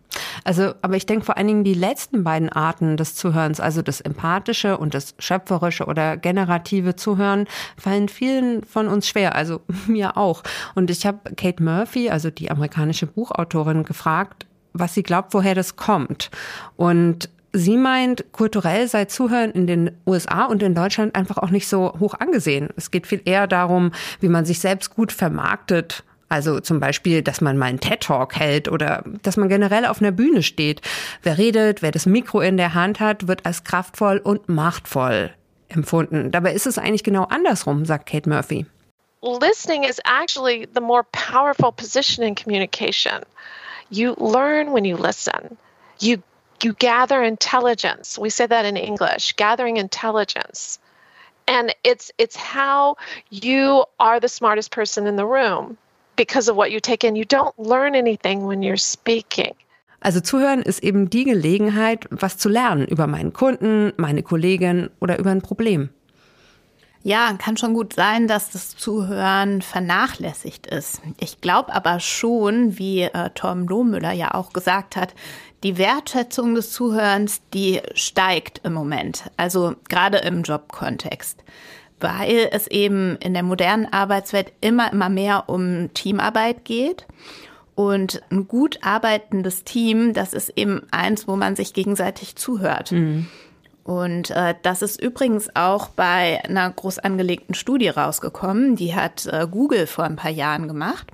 Also, 0.43 0.75
aber 0.83 0.97
ich 0.97 1.07
denke 1.07 1.25
vor 1.25 1.37
allen 1.37 1.47
Dingen 1.47 1.65
die 1.65 1.75
letzten 1.75 2.25
beiden 2.25 2.49
Arten 2.49 2.97
des 2.97 3.15
Zuhörens, 3.15 3.61
also 3.61 3.83
das 3.83 4.01
empathische 4.01 4.77
und 4.77 4.95
das 4.95 5.15
schöpferische 5.21 5.87
oder 5.87 6.17
generative 6.17 6.97
Zuhören, 6.97 7.47
fallen 7.79 8.09
vielen 8.09 8.65
von 8.65 8.89
uns 8.89 9.07
schwer, 9.07 9.37
also 9.37 9.61
mir 9.87 10.17
auch. 10.17 10.43
Und 10.75 10.91
ich 10.91 11.07
habe 11.07 11.37
Kate 11.37 11.63
Murphy, 11.63 12.11
also 12.11 12.31
die 12.31 12.51
amerikanische 12.51 13.07
Buchautorin, 13.07 13.85
gefragt, 13.85 14.47
was 14.79 14.95
sie 14.95 15.03
glaubt, 15.03 15.35
woher 15.35 15.55
das 15.55 15.77
kommt. 15.77 16.31
Und 16.77 17.29
Sie 17.53 17.79
meint, 17.79 18.33
kulturell 18.33 18.87
sei 18.87 19.07
Zuhören 19.07 19.51
in 19.51 19.67
den 19.67 19.91
USA 20.07 20.45
und 20.45 20.63
in 20.63 20.75
Deutschland 20.75 21.15
einfach 21.15 21.39
auch 21.39 21.49
nicht 21.49 21.69
so 21.69 21.95
hoch 21.99 22.13
angesehen. 22.13 22.69
Es 22.77 22.91
geht 22.91 23.07
viel 23.07 23.23
eher 23.25 23.47
darum, 23.47 23.93
wie 24.21 24.29
man 24.29 24.45
sich 24.45 24.61
selbst 24.61 24.95
gut 24.95 25.11
vermarktet. 25.11 26.05
Also 26.29 26.61
zum 26.61 26.81
Beispiel, 26.81 27.23
dass 27.23 27.41
man 27.41 27.57
mal 27.57 27.67
einen 27.67 27.81
TED-Talk 27.81 28.37
hält 28.37 28.69
oder 28.69 29.05
dass 29.23 29.39
man 29.39 29.49
generell 29.49 29.87
auf 29.87 30.03
einer 30.03 30.13
Bühne 30.13 30.43
steht. 30.43 30.83
Wer 31.23 31.39
redet, 31.39 31.81
wer 31.81 31.93
das 31.93 32.05
Mikro 32.05 32.43
in 32.43 32.59
der 32.59 32.75
Hand 32.75 33.01
hat, 33.01 33.27
wird 33.27 33.47
als 33.47 33.65
kraftvoll 33.65 34.19
und 34.19 34.51
machtvoll 34.51 35.31
empfunden. 35.69 36.33
Dabei 36.33 36.53
ist 36.53 36.67
es 36.67 36.77
eigentlich 36.77 37.05
genau 37.05 37.25
andersrum, 37.25 37.87
sagt 37.87 38.07
Kate 38.07 38.29
Murphy. 38.29 38.67
Listening 39.23 39.85
is 39.85 39.99
actually 40.05 40.69
the 40.75 40.81
more 40.81 41.05
powerful 41.13 41.73
position 41.73 42.23
in 42.25 42.35
communication. 42.35 43.23
You 43.91 44.15
learn 44.19 44.73
when 44.73 44.85
you 44.85 44.97
listen. 44.97 45.57
You 46.01 46.23
you 46.63 46.73
gather 46.73 47.23
intelligence. 47.23 48.19
We 48.19 48.31
say 48.31 48.47
that 48.47 48.65
in 48.65 48.77
English, 48.77 49.35
gathering 49.37 49.77
intelligence. 49.77 50.79
And 51.47 51.75
it's 51.85 52.11
it's 52.19 52.37
how 52.37 52.97
you 53.31 53.85
are 54.01 54.21
the 54.21 54.29
smartest 54.29 54.71
person 54.71 55.07
in 55.07 55.17
the 55.17 55.27
room 55.27 55.77
because 56.17 56.49
of 56.49 56.57
what 56.57 56.73
you 56.73 56.81
take 56.81 57.05
in. 57.05 57.15
You 57.17 57.25
don't 57.25 57.57
learn 57.59 57.95
anything 57.95 58.47
when 58.47 58.63
you're 58.63 58.77
speaking. 58.77 59.55
Also 60.01 60.21
zuhören 60.21 60.63
ist 60.63 60.83
eben 60.83 61.09
die 61.11 61.25
Gelegenheit, 61.25 62.07
was 62.11 62.37
zu 62.37 62.49
lernen 62.49 62.87
über 62.87 63.07
meinen 63.07 63.33
Kunden, 63.33 63.93
meine 63.97 64.23
Kollegin 64.23 64.91
oder 65.01 65.19
über 65.19 65.31
ein 65.31 65.43
Problem. 65.43 65.89
Ja, 67.07 67.33
kann 67.39 67.57
schon 67.57 67.73
gut 67.73 67.93
sein, 67.93 68.27
dass 68.27 68.51
das 68.51 68.77
Zuhören 68.77 69.63
vernachlässigt 69.63 70.67
ist. 70.67 71.01
Ich 71.21 71.41
glaube 71.41 71.73
aber 71.73 72.01
schon, 72.01 72.79
wie 72.79 73.03
äh, 73.03 73.31
Tom 73.33 73.69
Lohmüller 73.69 74.11
ja 74.11 74.35
auch 74.35 74.53
gesagt 74.53 74.97
hat, 74.97 75.15
die 75.63 75.79
Wertschätzung 75.79 76.57
des 76.57 76.73
Zuhörens, 76.73 77.43
die 77.55 77.81
steigt 77.95 78.61
im 78.65 78.73
Moment, 78.73 79.31
also 79.37 79.77
gerade 79.89 80.19
im 80.19 80.43
Jobkontext, 80.43 81.45
weil 82.01 82.49
es 82.51 82.67
eben 82.67 83.15
in 83.19 83.35
der 83.35 83.45
modernen 83.45 83.87
Arbeitswelt 83.87 84.53
immer, 84.61 84.93
immer 84.93 85.09
mehr 85.09 85.45
um 85.49 85.95
Teamarbeit 85.95 86.65
geht. 86.65 87.07
Und 87.77 88.21
ein 88.33 88.49
gut 88.49 88.81
arbeitendes 88.83 89.63
Team, 89.63 90.13
das 90.13 90.33
ist 90.33 90.49
eben 90.57 90.83
eins, 90.91 91.29
wo 91.29 91.37
man 91.37 91.55
sich 91.55 91.73
gegenseitig 91.73 92.35
zuhört. 92.35 92.91
Mhm. 92.91 93.29
Und 93.87 94.33
äh, 94.33 94.57
das 94.63 94.83
ist 94.83 95.01
übrigens 95.01 95.49
auch 95.55 95.91
bei 95.91 96.43
einer 96.45 96.69
groß 96.69 96.99
angelegten 96.99 97.55
Studie 97.55 97.89
rausgekommen. 97.89 98.75
Die 98.75 98.97
hat 98.97 99.27
äh, 99.27 99.47
Google 99.49 99.87
vor 99.87 100.03
ein 100.03 100.17
paar 100.17 100.33
Jahren 100.33 100.67
gemacht. 100.67 101.13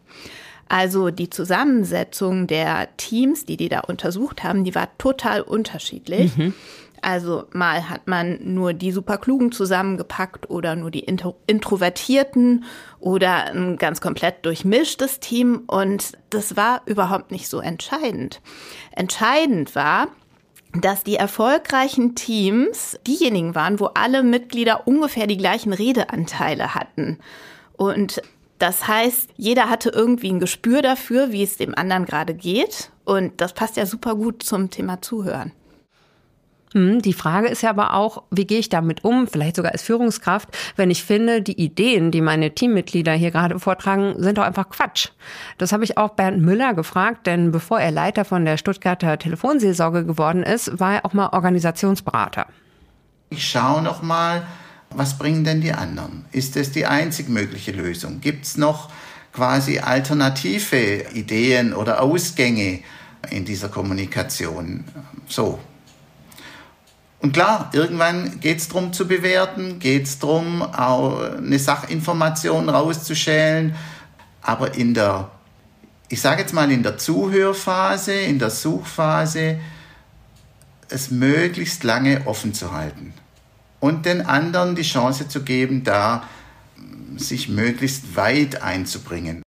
Also 0.70 1.10
die 1.10 1.28
Zusammensetzung 1.28 2.46
der 2.46 2.88
Teams, 2.96 3.44
die 3.44 3.58
die 3.58 3.68
da 3.68 3.80
untersucht 3.80 4.42
haben, 4.42 4.64
die 4.64 4.74
war 4.74 4.88
total 4.96 5.42
unterschiedlich. 5.42 6.34
Mhm. 6.34 6.54
Also 7.02 7.44
mal 7.52 7.90
hat 7.90 8.06
man 8.06 8.38
nur 8.54 8.72
die 8.72 8.90
Superklugen 8.90 9.52
zusammengepackt 9.52 10.48
oder 10.48 10.74
nur 10.74 10.90
die 10.90 11.00
Intro 11.00 11.36
Introvertierten 11.46 12.64
oder 13.00 13.52
ein 13.52 13.76
ganz 13.76 14.00
komplett 14.00 14.46
durchmischtes 14.46 15.20
Team 15.20 15.64
und 15.66 16.12
das 16.30 16.56
war 16.56 16.80
überhaupt 16.86 17.32
nicht 17.32 17.48
so 17.48 17.60
entscheidend. 17.60 18.40
Entscheidend 18.92 19.74
war, 19.74 20.08
dass 20.72 21.04
die 21.04 21.16
erfolgreichen 21.16 22.14
Teams 22.14 22.98
diejenigen 23.06 23.54
waren, 23.54 23.78
wo 23.78 23.86
alle 23.86 24.22
Mitglieder 24.22 24.86
ungefähr 24.86 25.26
die 25.26 25.36
gleichen 25.36 25.72
Redeanteile 25.72 26.74
hatten. 26.74 27.18
Und 27.76 28.22
das 28.58 28.86
heißt, 28.86 29.30
jeder 29.36 29.68
hatte 29.68 29.90
irgendwie 29.90 30.30
ein 30.30 30.40
Gespür 30.40 30.82
dafür, 30.82 31.32
wie 31.32 31.42
es 31.42 31.56
dem 31.56 31.74
anderen 31.74 32.06
gerade 32.06 32.32
geht. 32.32 32.90
Und 33.04 33.40
das 33.40 33.52
passt 33.52 33.76
ja 33.76 33.86
super 33.86 34.14
gut 34.14 34.42
zum 34.42 34.70
Thema 34.70 35.02
Zuhören. 35.02 35.52
Hm, 36.72 37.02
die 37.02 37.12
Frage 37.12 37.48
ist 37.48 37.62
ja 37.62 37.70
aber 37.70 37.94
auch, 37.94 38.22
wie 38.30 38.46
gehe 38.46 38.58
ich 38.58 38.68
damit 38.68 39.04
um, 39.04 39.26
vielleicht 39.26 39.56
sogar 39.56 39.72
als 39.72 39.82
Führungskraft, 39.82 40.48
wenn 40.76 40.90
ich 40.90 41.04
finde, 41.04 41.42
die 41.42 41.60
Ideen, 41.60 42.10
die 42.10 42.20
meine 42.20 42.54
Teammitglieder 42.54 43.12
hier 43.12 43.30
gerade 43.30 43.58
vortragen, 43.58 44.14
sind 44.16 44.38
doch 44.38 44.44
einfach 44.44 44.70
Quatsch. 44.70 45.08
Das 45.58 45.72
habe 45.72 45.84
ich 45.84 45.98
auch 45.98 46.10
Bernd 46.10 46.42
Müller 46.42 46.74
gefragt, 46.74 47.26
denn 47.26 47.52
bevor 47.52 47.80
er 47.80 47.90
Leiter 47.90 48.24
von 48.24 48.44
der 48.44 48.56
Stuttgarter 48.56 49.18
Telefonseelsorge 49.18 50.04
geworden 50.04 50.42
ist, 50.42 50.80
war 50.80 50.94
er 50.94 51.04
auch 51.04 51.12
mal 51.12 51.28
Organisationsberater. 51.28 52.46
Ich 53.28 53.46
schaue 53.46 53.82
noch 53.82 54.02
mal, 54.02 54.42
was 54.90 55.18
bringen 55.18 55.44
denn 55.44 55.60
die 55.60 55.72
anderen? 55.72 56.24
Ist 56.32 56.56
es 56.56 56.72
die 56.72 56.86
einzig 56.86 57.28
mögliche 57.28 57.72
Lösung? 57.72 58.20
Gibt 58.20 58.44
es 58.44 58.56
noch 58.56 58.90
quasi 59.32 59.78
alternative 59.78 61.06
Ideen 61.14 61.72
oder 61.72 62.02
Ausgänge 62.02 62.80
in 63.30 63.44
dieser 63.44 63.68
Kommunikation? 63.68 64.84
So. 65.28 65.58
Und 67.22 67.32
klar, 67.32 67.70
irgendwann 67.72 68.40
geht 68.40 68.58
es 68.58 68.68
darum 68.68 68.92
zu 68.92 69.06
bewerten, 69.06 69.78
geht 69.78 70.06
es 70.06 70.18
darum, 70.18 70.60
eine 70.60 71.58
Sachinformation 71.58 72.68
rauszuschälen. 72.68 73.76
Aber 74.42 74.74
in 74.74 74.92
der, 74.92 75.30
ich 76.08 76.20
sage 76.20 76.40
jetzt 76.40 76.52
mal, 76.52 76.70
in 76.72 76.82
der 76.82 76.98
Zuhörphase, 76.98 78.12
in 78.12 78.40
der 78.40 78.50
Suchphase, 78.50 79.60
es 80.88 81.12
möglichst 81.12 81.84
lange 81.84 82.26
offen 82.26 82.54
zu 82.54 82.72
halten 82.72 83.14
und 83.78 84.04
den 84.04 84.26
anderen 84.26 84.74
die 84.74 84.82
Chance 84.82 85.28
zu 85.28 85.44
geben, 85.44 85.84
da 85.84 86.24
sich 87.16 87.48
möglichst 87.48 88.16
weit 88.16 88.62
einzubringen. 88.62 89.42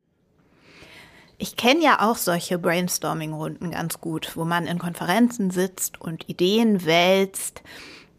Ich 1.38 1.56
kenne 1.56 1.84
ja 1.84 2.02
auch 2.02 2.16
solche 2.16 2.58
Brainstorming-Runden 2.58 3.72
ganz 3.72 4.00
gut, 4.00 4.32
wo 4.36 4.46
man 4.46 4.68
in 4.68 4.80
Konferenzen 4.80 5.52
sitzt 5.52 6.00
und 6.00 6.30
Ideen 6.30 6.86
wälzt. 6.86 7.62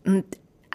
Und 0.04 0.24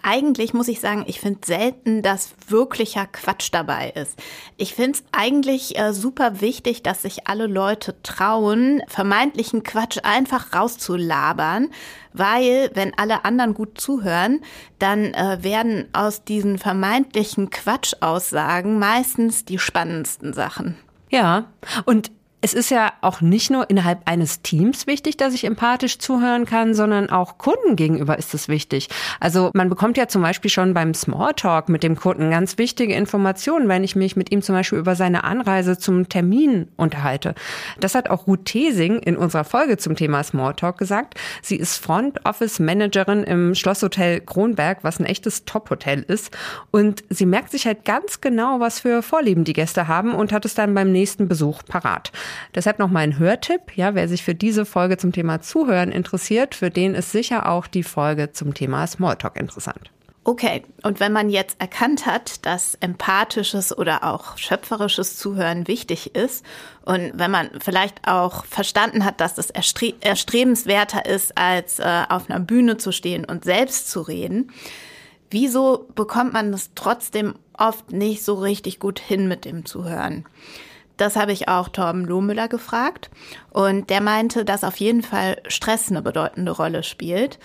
eigentlich 0.03 0.53
muss 0.53 0.67
ich 0.67 0.79
sagen, 0.79 1.03
ich 1.07 1.19
finde 1.19 1.41
selten, 1.45 2.01
dass 2.01 2.33
wirklicher 2.47 3.05
Quatsch 3.05 3.49
dabei 3.51 3.91
ist. 3.91 4.17
Ich 4.57 4.73
finde 4.73 4.97
es 4.97 5.03
eigentlich 5.11 5.77
äh, 5.77 5.93
super 5.93 6.41
wichtig, 6.41 6.83
dass 6.83 7.03
sich 7.03 7.27
alle 7.27 7.47
Leute 7.47 8.01
trauen, 8.01 8.81
vermeintlichen 8.87 9.63
Quatsch 9.63 9.99
einfach 10.03 10.53
rauszulabern, 10.53 11.69
weil 12.13 12.71
wenn 12.73 12.97
alle 12.97 13.25
anderen 13.25 13.53
gut 13.53 13.79
zuhören, 13.79 14.41
dann 14.79 15.13
äh, 15.13 15.43
werden 15.43 15.87
aus 15.93 16.23
diesen 16.23 16.57
vermeintlichen 16.57 17.49
Quatschaussagen 17.49 18.79
meistens 18.79 19.45
die 19.45 19.59
spannendsten 19.59 20.33
Sachen. 20.33 20.77
Ja, 21.09 21.45
und 21.85 22.11
es 22.43 22.55
ist 22.55 22.71
ja 22.71 22.91
auch 23.01 23.21
nicht 23.21 23.51
nur 23.51 23.69
innerhalb 23.69 24.09
eines 24.09 24.41
Teams 24.41 24.87
wichtig, 24.87 25.15
dass 25.15 25.35
ich 25.35 25.43
empathisch 25.43 25.99
zuhören 25.99 26.45
kann, 26.45 26.73
sondern 26.73 27.11
auch 27.11 27.37
Kunden 27.37 27.75
gegenüber 27.75 28.17
ist 28.17 28.33
es 28.33 28.47
wichtig. 28.47 28.89
Also 29.19 29.51
man 29.53 29.69
bekommt 29.69 29.95
ja 29.95 30.07
zum 30.07 30.23
Beispiel 30.23 30.49
schon 30.49 30.73
beim 30.73 30.95
Smalltalk 30.95 31.69
mit 31.69 31.83
dem 31.83 31.95
Kunden 31.95 32.31
ganz 32.31 32.57
wichtige 32.57 32.95
Informationen, 32.95 33.67
wenn 33.69 33.83
ich 33.83 33.95
mich 33.95 34.15
mit 34.15 34.31
ihm 34.31 34.41
zum 34.41 34.55
Beispiel 34.55 34.79
über 34.79 34.95
seine 34.95 35.23
Anreise 35.23 35.77
zum 35.77 36.09
Termin 36.09 36.67
unterhalte. 36.77 37.35
Das 37.79 37.93
hat 37.93 38.09
auch 38.09 38.25
Ruth 38.25 38.45
Thesing 38.45 38.97
in 38.97 39.17
unserer 39.17 39.43
Folge 39.43 39.77
zum 39.77 39.95
Thema 39.95 40.23
Smalltalk 40.23 40.79
gesagt. 40.79 41.19
Sie 41.43 41.57
ist 41.57 41.77
Front 41.77 42.25
Office 42.25 42.59
Managerin 42.59 43.23
im 43.23 43.53
Schlosshotel 43.53 44.19
Kronberg, 44.19 44.79
was 44.83 44.99
ein 44.99 45.05
echtes 45.05 45.45
Top-Hotel 45.45 46.01
ist. 46.07 46.35
Und 46.71 47.03
sie 47.09 47.27
merkt 47.27 47.51
sich 47.51 47.67
halt 47.67 47.85
ganz 47.85 48.19
genau, 48.19 48.59
was 48.59 48.79
für 48.79 49.03
Vorlieben 49.03 49.43
die 49.43 49.53
Gäste 49.53 49.87
haben 49.87 50.13
und 50.13 50.31
hat 50.31 50.45
es 50.45 50.55
dann 50.55 50.73
beim 50.73 50.91
nächsten 50.91 51.27
Besuch 51.27 51.61
parat. 51.67 52.11
Deshalb 52.55 52.79
noch 52.79 52.89
mal 52.89 52.99
ein 52.99 53.19
Hörtipp. 53.19 53.75
Ja, 53.75 53.95
wer 53.95 54.07
sich 54.07 54.23
für 54.23 54.35
diese 54.35 54.65
Folge 54.65 54.97
zum 54.97 55.11
Thema 55.11 55.41
Zuhören 55.41 55.91
interessiert, 55.91 56.55
für 56.55 56.69
den 56.69 56.95
ist 56.95 57.11
sicher 57.11 57.49
auch 57.49 57.67
die 57.67 57.83
Folge 57.83 58.31
zum 58.31 58.53
Thema 58.53 58.85
Smalltalk 58.87 59.37
interessant. 59.37 59.91
Okay, 60.23 60.63
und 60.83 60.99
wenn 60.99 61.13
man 61.13 61.31
jetzt 61.31 61.59
erkannt 61.59 62.05
hat, 62.05 62.45
dass 62.45 62.75
empathisches 62.75 63.75
oder 63.75 64.03
auch 64.03 64.37
schöpferisches 64.37 65.17
Zuhören 65.17 65.67
wichtig 65.67 66.15
ist 66.15 66.45
und 66.85 67.13
wenn 67.15 67.31
man 67.31 67.49
vielleicht 67.59 68.07
auch 68.07 68.45
verstanden 68.45 69.03
hat, 69.03 69.19
dass 69.19 69.39
es 69.39 69.49
erstre 69.49 69.95
erstrebenswerter 69.99 71.07
ist, 71.07 71.35
als 71.39 71.79
äh, 71.79 72.03
auf 72.07 72.29
einer 72.29 72.39
Bühne 72.39 72.77
zu 72.77 72.91
stehen 72.91 73.25
und 73.25 73.45
selbst 73.45 73.89
zu 73.89 74.01
reden, 74.01 74.51
wieso 75.31 75.87
bekommt 75.95 76.33
man 76.33 76.53
es 76.53 76.69
trotzdem 76.75 77.33
oft 77.57 77.91
nicht 77.91 78.23
so 78.23 78.35
richtig 78.35 78.79
gut 78.79 78.99
hin 78.99 79.27
mit 79.27 79.43
dem 79.43 79.65
Zuhören? 79.65 80.25
Das 80.97 81.15
habe 81.15 81.31
ich 81.31 81.47
auch 81.47 81.69
Torben 81.69 82.05
Lohmüller 82.05 82.47
gefragt. 82.47 83.09
Und 83.49 83.89
der 83.89 84.01
meinte, 84.01 84.45
dass 84.45 84.63
auf 84.63 84.77
jeden 84.77 85.01
Fall 85.01 85.41
Stress 85.47 85.89
eine 85.89 86.01
bedeutende 86.01 86.51
Rolle 86.51 86.83
spielt. 86.83 87.39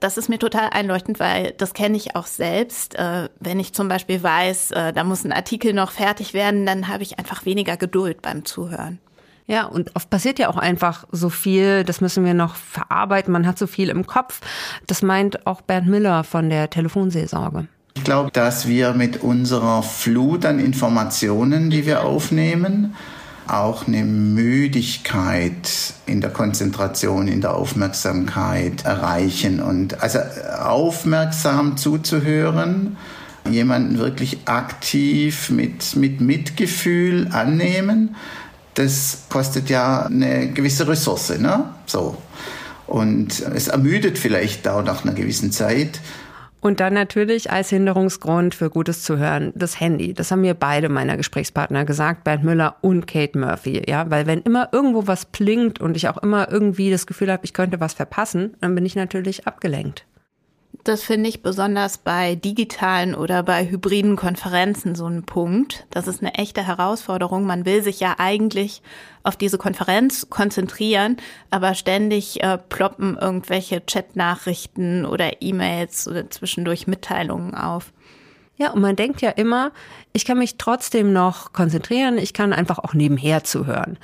Das 0.00 0.18
ist 0.18 0.28
mir 0.28 0.38
total 0.38 0.70
einleuchtend, 0.70 1.18
weil 1.18 1.52
das 1.52 1.72
kenne 1.72 1.96
ich 1.96 2.14
auch 2.14 2.26
selbst. 2.26 2.94
Äh, 2.94 3.28
wenn 3.40 3.58
ich 3.58 3.72
zum 3.72 3.88
Beispiel 3.88 4.22
weiß, 4.22 4.72
äh, 4.72 4.92
da 4.92 5.04
muss 5.04 5.24
ein 5.24 5.32
Artikel 5.32 5.72
noch 5.72 5.92
fertig 5.92 6.34
werden, 6.34 6.66
dann 6.66 6.88
habe 6.88 7.02
ich 7.02 7.18
einfach 7.18 7.46
weniger 7.46 7.76
Geduld 7.76 8.20
beim 8.20 8.44
Zuhören. 8.44 8.98
Ja, 9.46 9.66
und 9.66 9.94
oft 9.94 10.08
passiert 10.08 10.38
ja 10.38 10.48
auch 10.48 10.56
einfach 10.56 11.04
so 11.12 11.28
viel, 11.28 11.84
das 11.84 12.00
müssen 12.00 12.24
wir 12.24 12.32
noch 12.32 12.54
verarbeiten, 12.54 13.32
man 13.32 13.46
hat 13.46 13.58
so 13.58 13.66
viel 13.66 13.90
im 13.90 14.06
Kopf. 14.06 14.40
Das 14.86 15.02
meint 15.02 15.46
auch 15.46 15.60
Bernd 15.60 15.86
Miller 15.86 16.24
von 16.24 16.48
der 16.48 16.70
Telefonseelsorge. 16.70 17.68
Ich 17.96 18.02
glaube, 18.02 18.30
dass 18.32 18.66
wir 18.66 18.92
mit 18.92 19.22
unserer 19.22 19.82
Flut 19.82 20.44
an 20.44 20.58
Informationen, 20.58 21.70
die 21.70 21.86
wir 21.86 22.04
aufnehmen, 22.04 22.96
auch 23.46 23.86
eine 23.86 24.04
Müdigkeit 24.04 25.70
in 26.04 26.20
der 26.20 26.30
Konzentration, 26.30 27.28
in 27.28 27.40
der 27.40 27.54
Aufmerksamkeit 27.54 28.84
erreichen. 28.84 29.60
Und 29.60 30.02
also 30.02 30.18
aufmerksam 30.58 31.76
zuzuhören, 31.76 32.96
jemanden 33.48 33.98
wirklich 33.98 34.38
aktiv 34.46 35.50
mit, 35.50 35.94
mit 35.96 36.20
Mitgefühl 36.20 37.28
annehmen, 37.30 38.16
das 38.74 39.22
kostet 39.30 39.70
ja 39.70 40.06
eine 40.06 40.50
gewisse 40.50 40.88
Ressource, 40.88 41.38
ne? 41.38 41.66
So. 41.86 42.16
Und 42.86 43.40
es 43.54 43.68
ermüdet 43.68 44.18
vielleicht 44.18 44.66
auch 44.68 44.82
nach 44.82 45.04
einer 45.04 45.14
gewissen 45.14 45.52
Zeit. 45.52 46.00
Und 46.64 46.80
dann 46.80 46.94
natürlich 46.94 47.50
als 47.50 47.68
Hinderungsgrund 47.68 48.54
für 48.54 48.70
gutes 48.70 49.02
Zuhören 49.02 49.52
das 49.54 49.80
Handy. 49.80 50.14
Das 50.14 50.30
haben 50.30 50.40
mir 50.40 50.54
beide 50.54 50.88
meiner 50.88 51.18
Gesprächspartner 51.18 51.84
gesagt, 51.84 52.24
Bernd 52.24 52.42
Müller 52.42 52.76
und 52.80 53.06
Kate 53.06 53.38
Murphy. 53.38 53.82
Ja, 53.86 54.08
weil 54.08 54.26
wenn 54.26 54.40
immer 54.40 54.70
irgendwo 54.72 55.06
was 55.06 55.26
plingt 55.26 55.82
und 55.82 55.94
ich 55.94 56.08
auch 56.08 56.16
immer 56.16 56.50
irgendwie 56.50 56.90
das 56.90 57.06
Gefühl 57.06 57.30
habe, 57.30 57.44
ich 57.44 57.52
könnte 57.52 57.80
was 57.80 57.92
verpassen, 57.92 58.56
dann 58.62 58.74
bin 58.74 58.86
ich 58.86 58.96
natürlich 58.96 59.46
abgelenkt. 59.46 60.06
Das 60.84 61.02
finde 61.02 61.30
ich 61.30 61.42
besonders 61.42 61.96
bei 61.96 62.34
digitalen 62.34 63.14
oder 63.14 63.42
bei 63.42 63.66
hybriden 63.66 64.16
Konferenzen 64.16 64.94
so 64.94 65.06
ein 65.06 65.22
Punkt. 65.22 65.86
Das 65.88 66.06
ist 66.06 66.20
eine 66.20 66.34
echte 66.34 66.66
Herausforderung. 66.66 67.46
Man 67.46 67.64
will 67.64 67.82
sich 67.82 68.00
ja 68.00 68.16
eigentlich 68.18 68.82
auf 69.22 69.34
diese 69.36 69.56
Konferenz 69.56 70.28
konzentrieren, 70.28 71.16
aber 71.48 71.74
ständig 71.74 72.42
äh, 72.42 72.58
ploppen 72.58 73.16
irgendwelche 73.18 73.80
Chatnachrichten 73.80 75.06
oder 75.06 75.40
E-Mails 75.40 76.06
oder 76.06 76.28
zwischendurch 76.28 76.86
Mitteilungen 76.86 77.54
auf. 77.54 77.94
Ja, 78.58 78.70
und 78.72 78.82
man 78.82 78.94
denkt 78.94 79.22
ja 79.22 79.30
immer, 79.30 79.72
ich 80.12 80.26
kann 80.26 80.38
mich 80.38 80.58
trotzdem 80.58 81.14
noch 81.14 81.54
konzentrieren, 81.54 82.18
ich 82.18 82.34
kann 82.34 82.52
einfach 82.52 82.78
auch 82.78 82.92
nebenher 82.92 83.42
zuhören. 83.42 83.98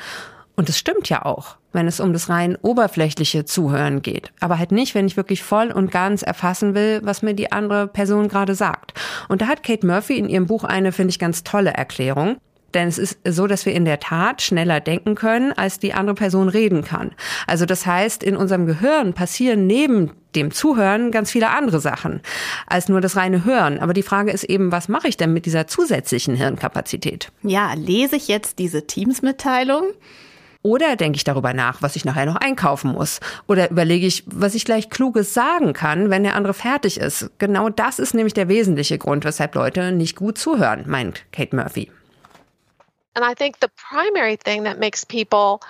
Und 0.56 0.70
es 0.70 0.78
stimmt 0.78 1.10
ja 1.10 1.26
auch, 1.26 1.56
wenn 1.72 1.86
es 1.86 2.00
um 2.00 2.12
das 2.12 2.28
rein 2.28 2.56
oberflächliche 2.62 3.44
Zuhören 3.44 4.02
geht. 4.02 4.32
Aber 4.40 4.58
halt 4.58 4.72
nicht, 4.72 4.94
wenn 4.94 5.06
ich 5.06 5.16
wirklich 5.16 5.42
voll 5.42 5.70
und 5.70 5.90
ganz 5.90 6.22
erfassen 6.22 6.74
will, 6.74 7.00
was 7.02 7.22
mir 7.22 7.34
die 7.34 7.52
andere 7.52 7.86
Person 7.86 8.28
gerade 8.28 8.54
sagt. 8.54 8.94
Und 9.28 9.42
da 9.42 9.46
hat 9.46 9.62
Kate 9.62 9.86
Murphy 9.86 10.18
in 10.18 10.28
ihrem 10.28 10.46
Buch 10.46 10.64
eine, 10.64 10.92
finde 10.92 11.10
ich, 11.10 11.18
ganz 11.18 11.44
tolle 11.44 11.70
Erklärung. 11.70 12.36
Denn 12.74 12.86
es 12.86 12.98
ist 12.98 13.18
so, 13.24 13.46
dass 13.46 13.66
wir 13.66 13.72
in 13.72 13.84
der 13.84 13.98
Tat 13.98 14.42
schneller 14.42 14.80
denken 14.80 15.14
können, 15.14 15.52
als 15.52 15.78
die 15.78 15.92
andere 15.92 16.14
Person 16.14 16.48
reden 16.48 16.84
kann. 16.84 17.12
Also 17.46 17.66
das 17.66 17.84
heißt, 17.84 18.22
in 18.22 18.36
unserem 18.36 18.66
Gehirn 18.66 19.12
passieren 19.12 19.66
neben 19.66 20.12
dem 20.36 20.52
Zuhören 20.52 21.10
ganz 21.10 21.32
viele 21.32 21.50
andere 21.50 21.80
Sachen 21.80 22.20
als 22.68 22.88
nur 22.88 23.00
das 23.00 23.16
reine 23.16 23.44
Hören. 23.44 23.80
Aber 23.80 23.92
die 23.92 24.04
Frage 24.04 24.30
ist 24.30 24.44
eben, 24.44 24.70
was 24.70 24.88
mache 24.88 25.08
ich 25.08 25.16
denn 25.16 25.32
mit 25.32 25.46
dieser 25.46 25.66
zusätzlichen 25.66 26.36
Hirnkapazität? 26.36 27.32
Ja, 27.42 27.74
lese 27.74 28.14
ich 28.14 28.28
jetzt 28.28 28.60
diese 28.60 28.86
Teams-Mitteilung? 28.86 29.82
Oder 30.62 30.96
denke 30.96 31.16
ich 31.16 31.24
darüber 31.24 31.54
nach, 31.54 31.80
was 31.80 31.96
ich 31.96 32.04
nachher 32.04 32.26
noch 32.26 32.36
einkaufen 32.36 32.92
muss? 32.92 33.20
Oder 33.46 33.70
überlege 33.70 34.06
ich, 34.06 34.24
was 34.26 34.54
ich 34.54 34.66
gleich 34.66 34.90
Kluges 34.90 35.32
sagen 35.32 35.72
kann, 35.72 36.10
wenn 36.10 36.22
der 36.22 36.34
andere 36.34 36.52
fertig 36.52 36.98
ist? 36.98 37.30
Genau 37.38 37.70
das 37.70 37.98
ist 37.98 38.12
nämlich 38.12 38.34
der 38.34 38.48
wesentliche 38.48 38.98
Grund, 38.98 39.24
weshalb 39.24 39.54
Leute 39.54 39.92
nicht 39.92 40.16
gut 40.16 40.36
zuhören, 40.36 40.84
meint 40.86 41.24
Kate 41.32 41.56
Murphy. 41.56 41.90
And 43.14 43.24
I 43.24 43.34
think 43.34 43.56
the 43.60 43.68
primary 43.90 44.36
thing 44.36 44.64
that 44.64 44.78
makes 44.78 45.04
people 45.04 45.60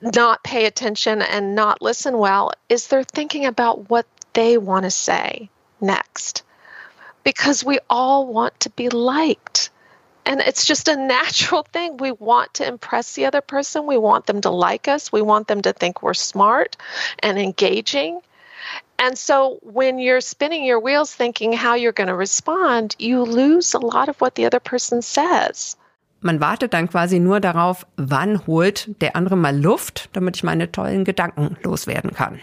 not 0.00 0.42
pay 0.42 0.66
attention 0.66 1.22
and 1.22 1.54
not 1.54 1.80
listen 1.80 2.18
well 2.18 2.50
is 2.68 2.88
they're 2.88 3.04
thinking 3.04 3.46
about 3.46 3.88
what 3.88 4.06
they 4.32 4.58
want 4.58 4.84
to 4.84 4.90
say 4.90 5.48
next. 5.80 6.42
Because 7.22 7.64
we 7.64 7.78
all 7.88 8.26
want 8.26 8.58
to 8.60 8.70
be 8.70 8.88
liked. 8.88 9.55
And 10.26 10.40
it's 10.40 10.66
just 10.66 10.88
a 10.88 10.96
natural 10.96 11.62
thing. 11.72 11.96
We 11.96 12.12
want 12.12 12.54
to 12.54 12.66
impress 12.66 13.14
the 13.14 13.24
other 13.26 13.40
person. 13.40 13.86
We 13.86 13.96
want 13.96 14.26
them 14.26 14.40
to 14.42 14.50
like 14.50 14.88
us. 14.88 15.12
We 15.12 15.22
want 15.22 15.46
them 15.46 15.62
to 15.62 15.72
think 15.72 16.02
we're 16.02 16.14
smart 16.14 16.76
and 17.22 17.38
engaging. 17.38 18.20
And 18.98 19.16
so 19.16 19.58
when 19.62 19.98
you're 19.98 20.20
spinning 20.20 20.64
your 20.64 20.80
wheels 20.80 21.14
thinking 21.14 21.52
how 21.52 21.74
you're 21.74 21.92
going 21.92 22.08
to 22.08 22.16
respond, 22.16 22.96
you 22.98 23.22
lose 23.22 23.74
a 23.74 23.78
lot 23.78 24.08
of 24.08 24.20
what 24.20 24.34
the 24.34 24.46
other 24.46 24.60
person 24.60 25.02
says. 25.02 25.76
Man 26.22 26.40
wartet 26.40 26.72
dann 26.72 26.88
quasi 26.88 27.20
nur 27.20 27.40
darauf, 27.40 27.86
wann 27.96 28.46
holt 28.46 28.88
der 29.00 29.14
andere 29.14 29.36
mal 29.36 29.56
Luft, 29.56 30.08
damit 30.14 30.36
ich 30.36 30.42
meine 30.42 30.72
tollen 30.72 31.04
Gedanken 31.04 31.56
loswerden 31.62 32.12
kann. 32.14 32.40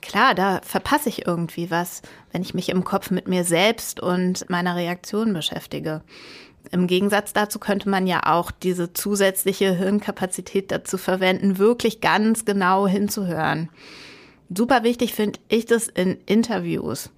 Klar, 0.00 0.34
da 0.34 0.60
verpasse 0.62 1.08
ich 1.08 1.26
irgendwie 1.26 1.70
was, 1.70 2.00
wenn 2.32 2.42
ich 2.42 2.54
mich 2.54 2.68
im 2.68 2.84
Kopf 2.84 3.10
mit 3.10 3.28
mir 3.28 3.44
selbst 3.44 4.00
und 4.00 4.48
meiner 4.48 4.76
Reaktion 4.76 5.32
beschäftige. 5.32 6.02
Im 6.72 6.86
Gegensatz 6.86 7.32
dazu 7.32 7.58
könnte 7.58 7.88
man 7.88 8.06
ja 8.06 8.20
auch 8.24 8.50
diese 8.50 8.92
zusätzliche 8.92 9.74
Hirnkapazität 9.74 10.70
dazu 10.70 10.98
verwenden, 10.98 11.58
wirklich 11.58 12.00
ganz 12.00 12.44
genau 12.44 12.86
hinzuhören. 12.86 13.68
Super 14.54 14.82
wichtig 14.82 15.14
finde 15.14 15.38
ich 15.48 15.66
das 15.66 15.88
in 15.88 16.18
Interviews. 16.26 17.10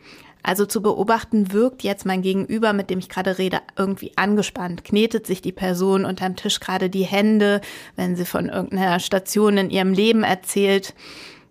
Also 0.43 0.67
zu 0.67 0.81
beobachten, 0.81 1.53
wirkt 1.53 1.83
jetzt 1.83 2.07
mein 2.07 2.23
Gegenüber, 2.23 2.73
mit 2.73 2.91
dem 2.91 3.01
ich 3.01 3.09
gerade 3.09 3.39
rede, 3.39 3.61
irgendwie 3.77 4.13
angespannt? 4.17 4.85
Knetet 4.85 5.27
sich 5.27 5.43
die 5.43 5.53
Person 5.53 6.05
unterm 6.05 6.37
Tisch 6.37 6.61
gerade 6.61 6.89
die 6.89 7.05
Hände, 7.05 7.61
wenn 7.97 8.17
sie 8.17 8.25
von 8.25 8.49
irgendeiner 8.49 9.01
Station 9.01 9.59
in 9.59 9.71
ihrem 9.71 9.93
Leben 9.93 10.23
erzählt? 10.23 10.95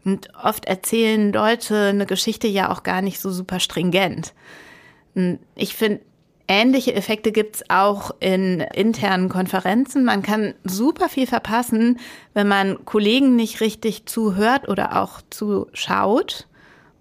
Und 0.06 0.30
oft 0.42 0.66
erzählen 0.66 1.34
Leute 1.34 1.88
eine 1.88 2.06
Geschichte 2.06 2.48
ja 2.48 2.72
auch 2.72 2.84
gar 2.84 3.02
nicht 3.02 3.20
so 3.20 3.30
super 3.30 3.60
stringent. 3.60 4.34
Ich 5.56 5.76
finde, 5.76 6.00
Ähnliche 6.50 6.94
Effekte 6.96 7.34
gibt's 7.34 7.64
auch 7.68 8.12
in 8.22 8.62
internen 8.62 9.28
Konferenzen. 9.28 10.06
Man 10.06 10.22
kann 10.22 10.54
super 10.64 11.10
viel 11.10 11.28
verpassen, 11.28 12.00
wenn 12.34 12.48
man 12.48 12.86
Kollegen 12.86 13.36
nicht 13.36 13.60
richtig 13.60 14.06
zuhört 14.06 14.70
oder 14.70 15.02
auch 15.02 15.22
zuschaut. 15.30 16.48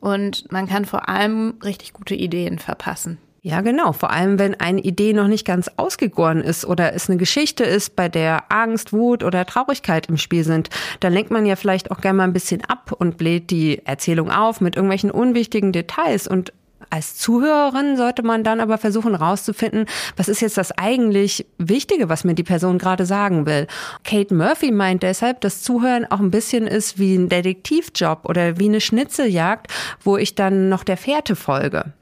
Und 0.01 0.51
man 0.51 0.67
kann 0.67 0.85
vor 0.85 1.09
allem 1.09 1.55
richtig 1.63 1.93
gute 1.93 2.15
Ideen 2.17 2.59
verpassen. 2.59 3.19
Ja, 3.47 3.61
genau. 3.61 3.93
Vor 3.93 4.11
allem, 4.11 4.41
wenn 4.41 4.59
eine 4.59 4.81
Idee 4.81 5.13
noch 5.13 5.29
nicht 5.29 5.47
ganz 5.47 5.71
ausgegoren 5.77 6.41
ist 6.41 6.65
oder 6.65 6.95
es 6.95 7.09
eine 7.09 7.17
Geschichte 7.17 7.63
ist, 7.63 7.95
bei 7.95 8.09
der 8.09 8.51
Angst, 8.51 8.93
Wut 8.93 9.23
oder 9.23 9.47
Traurigkeit 9.47 10.09
im 10.09 10.17
Spiel 10.17 10.43
sind, 10.43 10.69
dann 10.99 11.13
lenkt 11.13 11.31
man 11.31 11.47
ja 11.47 11.55
vielleicht 11.55 11.93
auch 11.93 12.01
gerne 12.01 12.17
mal 12.17 12.25
ein 12.25 12.33
bisschen 12.33 12.65
ab 12.65 12.91
und 12.99 13.17
bläht 13.19 13.51
die 13.51 13.87
Erzählung 13.87 14.33
auf 14.33 14.61
mit 14.61 14.75
irgendwelchen 14.75 15.13
unwichtigen 15.13 15.71
Details 15.71 16.27
und 16.27 16.53
als 16.91 17.17
Zuhörerin 17.17 17.97
sollte 17.97 18.23
man 18.23 18.45
dann 18.45 18.61
aber 18.61 18.79
versuchen 18.79 19.19
herauszufinden, 19.19 19.87
was 20.17 20.29
ist 20.29 20.41
jetzt 20.41 20.59
das 20.59 20.73
eigentlich 20.73 21.47
Wichtige, 21.59 22.09
was 22.09 22.25
mir 22.25 22.35
die 22.35 22.43
Person 22.43 22.79
gerade 22.79 23.07
sagen 23.07 23.47
will. 23.47 23.67
Kate 24.05 24.35
Murphy 24.35 24.71
meint 24.71 25.03
deshalb, 25.03 25.41
dass 25.41 25.63
Zuhören 25.63 26.11
auch 26.11 26.21
ein 26.21 26.31
bisschen 26.31 26.67
ist 26.67 26.99
wie 26.99 27.17
ein 27.17 27.29
Detektivjob 27.29 28.25
oder 28.25 28.59
wie 28.59 28.69
eine 28.69 28.81
Schnitzeljagd, 28.81 29.73
wo 30.03 30.17
ich 30.17 30.35
dann 30.35 30.69
noch 30.69 30.85
der 30.85 30.97
Fährte 30.97 31.37
folge. 31.37 31.93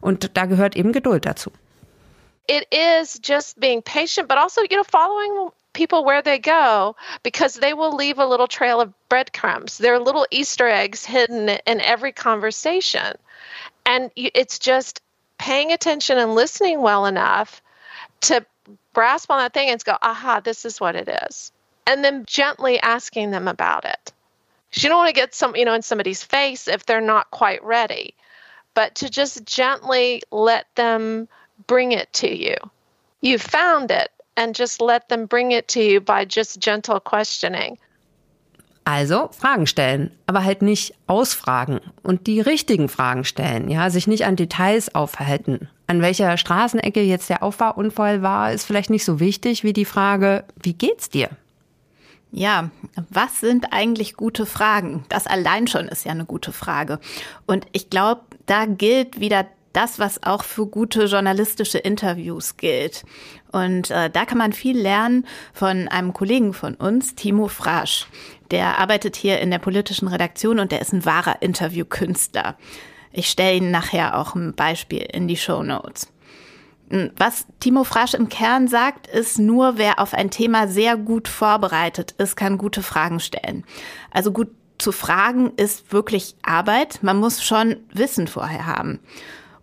Und 0.00 0.36
da 0.36 0.46
gehört 0.46 0.76
eben 0.76 0.92
Geduld 0.92 1.26
dazu. 1.26 1.50
It 2.48 2.66
is 2.70 3.20
just 3.24 3.58
being 3.58 3.82
patient, 3.82 4.28
but 4.28 4.38
also, 4.38 4.60
you 4.62 4.76
know, 4.76 4.84
following 4.84 5.50
people 5.76 6.04
where 6.04 6.22
they 6.22 6.38
go 6.38 6.96
because 7.22 7.60
they 7.60 7.74
will 7.74 7.94
leave 7.94 8.18
a 8.18 8.26
little 8.26 8.48
trail 8.48 8.80
of 8.80 8.92
breadcrumbs. 9.08 9.78
There 9.78 9.94
are 9.94 10.00
little 10.00 10.26
Easter 10.30 10.68
eggs 10.68 11.04
hidden 11.04 11.48
in 11.66 11.80
every 11.80 12.12
conversation. 12.12 13.14
And 13.86 14.10
it's 14.16 14.58
just 14.58 15.00
paying 15.38 15.72
attention 15.72 16.18
and 16.18 16.34
listening 16.34 16.82
well 16.82 17.06
enough 17.06 17.62
to 18.22 18.44
grasp 18.92 19.30
on 19.30 19.38
that 19.38 19.54
thing 19.54 19.70
and 19.70 19.82
go, 19.84 19.96
aha, 20.02 20.40
this 20.40 20.64
is 20.64 20.80
what 20.80 20.96
it 20.96 21.08
is. 21.28 21.52
And 21.86 22.04
then 22.04 22.24
gently 22.26 22.80
asking 22.80 23.30
them 23.30 23.46
about 23.46 23.84
it. 23.84 24.12
You 24.72 24.88
don't 24.88 24.98
want 24.98 25.08
to 25.08 25.20
get 25.20 25.34
some, 25.34 25.54
you 25.54 25.64
know, 25.64 25.74
in 25.74 25.82
somebody's 25.82 26.22
face 26.22 26.66
if 26.66 26.84
they're 26.84 27.00
not 27.00 27.30
quite 27.30 27.62
ready, 27.62 28.14
but 28.74 28.96
to 28.96 29.08
just 29.08 29.46
gently 29.46 30.22
let 30.32 30.66
them 30.74 31.28
bring 31.66 31.92
it 31.92 32.12
to 32.14 32.28
you. 32.28 32.56
You 33.20 33.38
found 33.38 33.90
it 33.90 34.10
and 34.36 34.54
just 34.54 34.80
let 34.80 35.08
them 35.08 35.26
bring 35.26 35.52
it 35.52 35.68
to 35.68 35.82
you 35.82 36.00
by 36.00 36.24
just 36.24 36.58
gentle 36.58 37.00
questioning. 37.00 37.78
Also 38.86 39.30
Fragen 39.36 39.66
stellen, 39.66 40.12
aber 40.26 40.44
halt 40.44 40.62
nicht 40.62 40.94
ausfragen 41.08 41.80
und 42.04 42.28
die 42.28 42.40
richtigen 42.40 42.88
Fragen 42.88 43.24
stellen, 43.24 43.68
ja, 43.68 43.90
sich 43.90 44.06
nicht 44.06 44.24
an 44.24 44.36
Details 44.36 44.94
aufhalten. 44.94 45.68
An 45.88 46.02
welcher 46.02 46.36
Straßenecke 46.36 47.02
jetzt 47.02 47.28
der 47.28 47.42
Auffahrunfall 47.42 48.22
war, 48.22 48.52
ist 48.52 48.64
vielleicht 48.64 48.90
nicht 48.90 49.04
so 49.04 49.18
wichtig 49.18 49.64
wie 49.64 49.72
die 49.72 49.84
Frage, 49.84 50.44
wie 50.62 50.74
geht's 50.74 51.10
dir? 51.10 51.30
Ja, 52.30 52.70
was 53.10 53.40
sind 53.40 53.72
eigentlich 53.72 54.14
gute 54.14 54.46
Fragen? 54.46 55.04
Das 55.08 55.26
allein 55.26 55.66
schon 55.66 55.88
ist 55.88 56.04
ja 56.04 56.12
eine 56.12 56.24
gute 56.24 56.52
Frage. 56.52 57.00
Und 57.44 57.66
ich 57.72 57.90
glaube, 57.90 58.20
da 58.46 58.66
gilt 58.66 59.18
wieder 59.18 59.46
das, 59.76 59.98
was 59.98 60.22
auch 60.22 60.42
für 60.42 60.66
gute 60.66 61.04
journalistische 61.04 61.78
Interviews 61.78 62.56
gilt. 62.56 63.04
Und 63.52 63.90
äh, 63.90 64.08
da 64.10 64.24
kann 64.24 64.38
man 64.38 64.52
viel 64.52 64.78
lernen 64.78 65.26
von 65.52 65.88
einem 65.88 66.12
Kollegen 66.12 66.54
von 66.54 66.74
uns, 66.74 67.14
Timo 67.14 67.48
Frasch. 67.48 68.06
Der 68.50 68.78
arbeitet 68.78 69.16
hier 69.16 69.40
in 69.40 69.50
der 69.50 69.58
politischen 69.58 70.08
Redaktion 70.08 70.60
und 70.60 70.72
der 70.72 70.80
ist 70.80 70.92
ein 70.92 71.04
wahrer 71.04 71.42
Interviewkünstler. 71.42 72.56
Ich 73.12 73.28
stelle 73.28 73.56
Ihnen 73.56 73.70
nachher 73.70 74.18
auch 74.18 74.34
ein 74.34 74.54
Beispiel 74.54 75.02
in 75.02 75.28
die 75.28 75.36
Show 75.36 75.62
Notes. 75.62 76.12
Hm, 76.90 77.10
was 77.16 77.46
Timo 77.60 77.84
Frasch 77.84 78.14
im 78.14 78.28
Kern 78.28 78.68
sagt, 78.68 79.06
ist 79.06 79.38
nur, 79.38 79.76
wer 79.78 79.98
auf 79.98 80.14
ein 80.14 80.30
Thema 80.30 80.68
sehr 80.68 80.96
gut 80.96 81.28
vorbereitet 81.28 82.12
ist, 82.18 82.36
kann 82.36 82.58
gute 82.58 82.82
Fragen 82.82 83.20
stellen. 83.20 83.64
Also 84.10 84.32
gut 84.32 84.48
zu 84.78 84.92
fragen 84.92 85.52
ist 85.56 85.92
wirklich 85.92 86.36
Arbeit. 86.42 87.02
Man 87.02 87.18
muss 87.18 87.42
schon 87.42 87.76
Wissen 87.92 88.28
vorher 88.28 88.66
haben. 88.66 89.00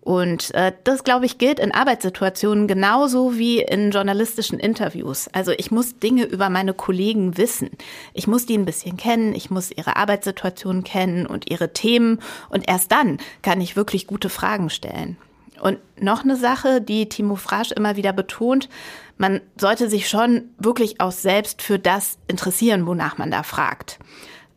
Und 0.04 0.52
äh, 0.54 0.72
das, 0.84 1.02
glaube 1.02 1.24
ich, 1.24 1.38
gilt 1.38 1.58
in 1.58 1.72
Arbeitssituationen 1.72 2.68
genauso 2.68 3.38
wie 3.38 3.62
in 3.62 3.90
journalistischen 3.90 4.58
Interviews. 4.58 5.30
Also 5.32 5.52
ich 5.52 5.70
muss 5.70 5.98
Dinge 5.98 6.24
über 6.24 6.50
meine 6.50 6.74
Kollegen 6.74 7.38
wissen. 7.38 7.70
Ich 8.12 8.26
muss 8.26 8.44
die 8.44 8.58
ein 8.58 8.66
bisschen 8.66 8.98
kennen, 8.98 9.34
ich 9.34 9.50
muss 9.50 9.70
ihre 9.70 9.96
Arbeitssituation 9.96 10.84
kennen 10.84 11.24
und 11.24 11.50
ihre 11.50 11.72
Themen. 11.72 12.20
Und 12.50 12.68
erst 12.68 12.92
dann 12.92 13.16
kann 13.40 13.62
ich 13.62 13.76
wirklich 13.76 14.06
gute 14.06 14.28
Fragen 14.28 14.68
stellen. 14.68 15.16
Und 15.62 15.78
noch 15.98 16.22
eine 16.22 16.36
Sache, 16.36 16.82
die 16.82 17.08
Timo 17.08 17.36
Frasch 17.36 17.72
immer 17.72 17.96
wieder 17.96 18.12
betont, 18.12 18.68
man 19.16 19.40
sollte 19.56 19.88
sich 19.88 20.06
schon 20.10 20.50
wirklich 20.58 21.00
auch 21.00 21.12
selbst 21.12 21.62
für 21.62 21.78
das 21.78 22.18
interessieren, 22.28 22.86
wonach 22.86 23.16
man 23.16 23.30
da 23.30 23.42
fragt. 23.42 23.98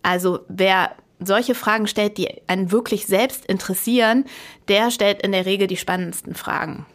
Also 0.03 0.39
wer 0.49 0.91
solche 1.19 1.56
Fragen 1.56 1.88
stellt, 1.88 2.17
die 2.17 2.30
einen 2.47 2.71
wirklich 2.71 3.08
selbst 3.08 3.45
interessieren, 3.45 4.25
der 4.67 4.91
stellt 4.91 5.21
in 5.21 5.32
der 5.32 5.45
Regel 5.45 5.67
die 5.67 5.77
spannendsten 5.77 6.36
Fragen. 6.36 6.86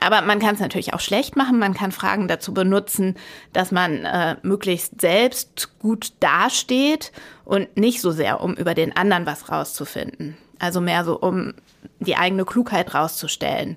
Aber 0.00 0.22
man 0.22 0.38
kann 0.38 0.54
es 0.54 0.60
natürlich 0.60 0.92
auch 0.92 1.00
schlecht 1.00 1.36
machen. 1.36 1.58
Man 1.58 1.72
kann 1.72 1.92
Fragen 1.92 2.28
dazu 2.28 2.52
benutzen, 2.52 3.16
dass 3.52 3.72
man 3.72 4.04
äh, 4.04 4.36
möglichst 4.42 5.00
selbst 5.00 5.78
gut 5.78 6.12
dasteht 6.20 7.12
und 7.44 7.76
nicht 7.76 8.00
so 8.00 8.10
sehr, 8.10 8.40
um 8.40 8.54
über 8.54 8.74
den 8.74 8.94
anderen 8.96 9.24
was 9.24 9.50
rauszufinden. 9.50 10.36
Also 10.58 10.80
mehr 10.80 11.04
so, 11.04 11.18
um 11.18 11.54
die 12.00 12.16
eigene 12.16 12.44
Klugheit 12.44 12.92
rauszustellen. 12.92 13.76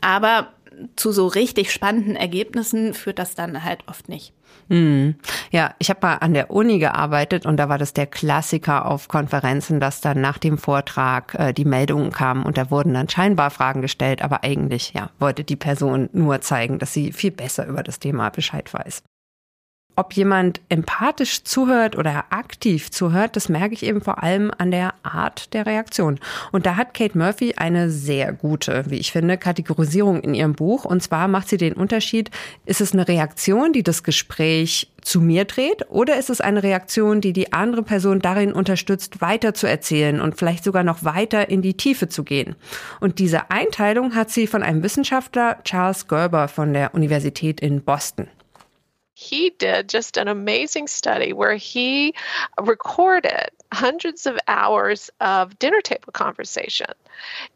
Aber 0.00 0.48
zu 0.94 1.12
so 1.12 1.26
richtig 1.26 1.72
spannenden 1.72 2.16
Ergebnissen 2.16 2.94
führt 2.94 3.18
das 3.18 3.34
dann 3.34 3.64
halt 3.64 3.80
oft 3.86 4.08
nicht. 4.08 4.32
Hm. 4.68 5.14
Ja, 5.52 5.74
ich 5.78 5.90
habe 5.90 6.00
mal 6.02 6.14
an 6.14 6.34
der 6.34 6.50
Uni 6.50 6.78
gearbeitet 6.78 7.46
und 7.46 7.56
da 7.56 7.68
war 7.68 7.78
das 7.78 7.92
der 7.92 8.06
Klassiker 8.06 8.86
auf 8.86 9.06
Konferenzen, 9.06 9.78
dass 9.78 10.00
dann 10.00 10.20
nach 10.20 10.38
dem 10.38 10.58
Vortrag 10.58 11.34
äh, 11.38 11.52
die 11.52 11.64
Meldungen 11.64 12.10
kamen 12.10 12.44
und 12.44 12.58
da 12.58 12.70
wurden 12.70 12.94
dann 12.94 13.08
scheinbar 13.08 13.50
Fragen 13.50 13.80
gestellt, 13.80 14.22
aber 14.22 14.42
eigentlich 14.42 14.92
ja 14.92 15.10
wollte 15.18 15.44
die 15.44 15.56
Person 15.56 16.08
nur 16.12 16.40
zeigen, 16.40 16.78
dass 16.78 16.92
sie 16.92 17.12
viel 17.12 17.30
besser 17.30 17.66
über 17.66 17.82
das 17.82 18.00
Thema 18.00 18.30
Bescheid 18.30 18.72
weiß 18.72 19.02
ob 19.96 20.12
jemand 20.12 20.60
empathisch 20.68 21.42
zuhört 21.44 21.96
oder 21.96 22.26
aktiv 22.30 22.90
zuhört, 22.90 23.34
das 23.34 23.48
merke 23.48 23.74
ich 23.74 23.82
eben 23.82 24.00
vor 24.00 24.22
allem 24.22 24.52
an 24.56 24.70
der 24.70 24.94
Art 25.02 25.52
der 25.54 25.66
Reaktion. 25.66 26.20
Und 26.52 26.66
da 26.66 26.76
hat 26.76 26.94
Kate 26.94 27.16
Murphy 27.16 27.54
eine 27.56 27.90
sehr 27.90 28.32
gute, 28.32 28.84
wie 28.88 28.96
ich 28.96 29.10
finde, 29.10 29.38
Kategorisierung 29.38 30.20
in 30.20 30.34
ihrem 30.34 30.52
Buch. 30.52 30.84
Und 30.84 31.02
zwar 31.02 31.28
macht 31.28 31.48
sie 31.48 31.56
den 31.56 31.72
Unterschied, 31.72 32.30
ist 32.66 32.80
es 32.80 32.92
eine 32.92 33.08
Reaktion, 33.08 33.72
die 33.72 33.82
das 33.82 34.02
Gespräch 34.02 34.88
zu 35.00 35.20
mir 35.20 35.44
dreht, 35.44 35.88
oder 35.88 36.18
ist 36.18 36.30
es 36.30 36.40
eine 36.40 36.64
Reaktion, 36.64 37.20
die 37.20 37.32
die 37.32 37.52
andere 37.52 37.84
Person 37.84 38.18
darin 38.18 38.52
unterstützt, 38.52 39.20
weiter 39.20 39.54
zu 39.54 39.68
erzählen 39.68 40.20
und 40.20 40.36
vielleicht 40.36 40.64
sogar 40.64 40.82
noch 40.82 41.04
weiter 41.04 41.48
in 41.48 41.62
die 41.62 41.74
Tiefe 41.74 42.08
zu 42.08 42.24
gehen? 42.24 42.56
Und 43.00 43.20
diese 43.20 43.50
Einteilung 43.50 44.16
hat 44.16 44.30
sie 44.30 44.48
von 44.48 44.64
einem 44.64 44.82
Wissenschaftler, 44.82 45.58
Charles 45.62 46.08
Gerber 46.08 46.48
von 46.48 46.72
der 46.72 46.92
Universität 46.94 47.60
in 47.60 47.82
Boston. 47.82 48.26
He 49.18 49.48
did 49.48 49.88
just 49.88 50.18
an 50.18 50.28
amazing 50.28 50.86
study 50.86 51.32
where 51.32 51.56
he 51.56 52.14
recorded 52.60 53.48
hundreds 53.72 54.26
of 54.26 54.38
hours 54.46 55.10
of 55.22 55.58
dinner 55.58 55.80
table 55.80 56.12
conversation. 56.12 56.92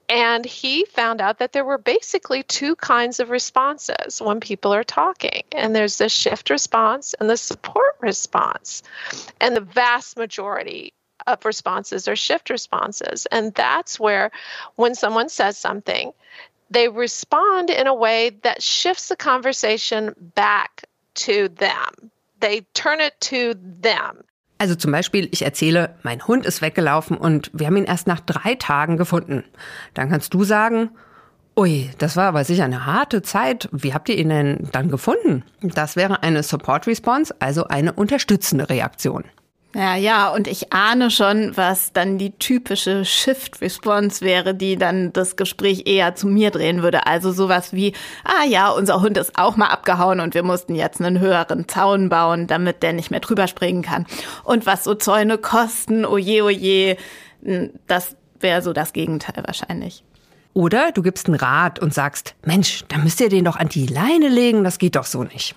And 0.09 0.43
he 0.47 0.87
found 0.87 1.21
out 1.21 1.39
that 1.39 1.53
there 1.53 1.67
were 1.67 1.77
basically 1.77 2.45
two 2.45 2.77
kinds 2.77 3.21
of 3.21 3.29
responses 3.29 4.23
when 4.23 4.41
people 4.41 4.73
are 4.73 4.83
talking. 4.83 5.43
And 5.53 5.77
there's 5.77 5.99
the 5.99 6.09
shift 6.09 6.49
response 6.49 7.15
and 7.21 7.29
the 7.29 7.37
support 7.37 7.95
response. 8.01 8.83
And 9.39 9.55
the 9.55 9.61
vast 9.61 10.17
majority 10.17 10.95
of 11.27 11.45
responses 11.45 12.09
are 12.09 12.17
shift 12.17 12.49
responses. 12.49 13.27
And 13.27 13.53
that's 13.53 14.01
where, 14.01 14.31
when 14.77 14.95
someone 14.95 15.29
says 15.29 15.59
something, 15.59 16.15
they 16.71 16.89
respond 16.89 17.69
in 17.69 17.87
a 17.87 17.95
way 17.95 18.31
that 18.45 18.63
shifts 18.63 19.09
the 19.09 19.17
conversation 19.17 20.15
back 20.35 20.85
to 21.15 21.49
them. 21.49 22.11
They 22.41 22.67
turn 22.75 23.01
it 23.01 23.15
to 23.21 23.55
them. 23.55 24.25
Also 24.59 24.75
zum 24.75 24.93
Beispiel, 24.93 25.29
ich 25.31 25.43
erzähle, 25.43 25.97
mein 26.03 26.27
Hund 26.27 26.45
ist 26.45 26.61
weggelaufen 26.61 27.17
und 27.17 27.51
wir 27.55 27.67
haben 27.67 27.79
ihn 27.79 27.85
erst 27.85 28.07
nach 28.07 28.21
drei 28.21 28.57
Tagen 28.57 28.99
gefunden. 28.99 29.45
Dann 29.95 30.11
kannst 30.11 30.35
du 30.35 30.45
sagen, 30.45 30.91
ui, 31.57 31.91
das 31.97 32.17
war 32.17 32.27
aber 32.29 32.45
sicher 32.45 32.65
eine 32.65 32.85
harte 32.85 33.23
Zeit. 33.23 33.71
Wie 33.73 33.95
habt 33.95 34.11
ihr 34.11 34.19
ihn 34.19 34.29
denn 34.29 34.69
dann 34.73 34.91
gefunden? 34.91 35.45
Das 35.63 35.97
wäre 35.97 36.23
eine 36.23 36.43
Support 36.43 36.87
Response, 36.87 37.35
also 37.39 37.69
eine 37.69 37.95
unterstützende 37.95 38.69
Reaktion. 38.69 39.25
Ja, 39.73 39.95
ja, 39.95 40.31
und 40.31 40.49
ich 40.49 40.73
ahne 40.73 41.13
schon, 41.13 41.57
was 41.57 41.93
dann 41.93 42.19
die 42.19 42.33
typische 42.33 43.05
Shift-Response 43.05 44.21
wäre, 44.25 44.53
die 44.53 44.77
dann 44.77 45.13
das 45.13 45.37
Gespräch 45.37 45.85
eher 45.87 46.17
zu 46.17 46.27
mir 46.27 46.51
drehen 46.51 46.83
würde. 46.83 47.07
Also 47.07 47.31
sowas 47.31 47.73
wie, 47.73 47.93
ah 48.25 48.45
ja, 48.45 48.71
unser 48.71 49.01
Hund 49.01 49.17
ist 49.17 49.39
auch 49.39 49.57
mal 49.57 49.69
abgehauen 49.69 50.19
und 50.19 50.35
wir 50.35 50.43
mussten 50.43 50.75
jetzt 50.75 51.01
einen 51.01 51.21
höheren 51.21 51.69
Zaun 51.69 52.09
bauen, 52.09 52.49
damit 52.49 52.83
der 52.83 52.95
nicht 52.95 53.13
mehr 53.13 53.21
drüber 53.21 53.47
springen 53.47 53.83
kann. 53.83 54.07
Und 54.43 54.67
was 54.67 54.83
so 54.83 54.95
Zäune 54.95 55.39
kosten, 55.39 56.05
oje, 56.05 56.43
oje, 56.43 56.97
hm, 57.45 57.71
das 57.87 58.17
wäre 58.41 58.63
so 58.63 58.73
das 58.73 58.93
Gegenteil 58.93 59.45
wahrscheinlich. 59.47 60.03
Oder 60.53 60.91
du 60.91 61.03
gibst 61.03 61.29
einen 61.29 61.37
Rat 61.37 61.79
und 61.79 61.95
sagst, 61.95 62.35
Mensch, 62.45 62.85
da 62.89 62.99
müsst 62.99 63.21
ihr 63.21 63.29
den 63.29 63.45
doch 63.45 63.55
an 63.55 63.69
die 63.69 63.87
Leine 63.87 64.29
legen, 64.29 64.65
das 64.65 64.79
geht 64.79 64.97
doch 64.97 65.05
so 65.05 65.23
nicht. 65.23 65.55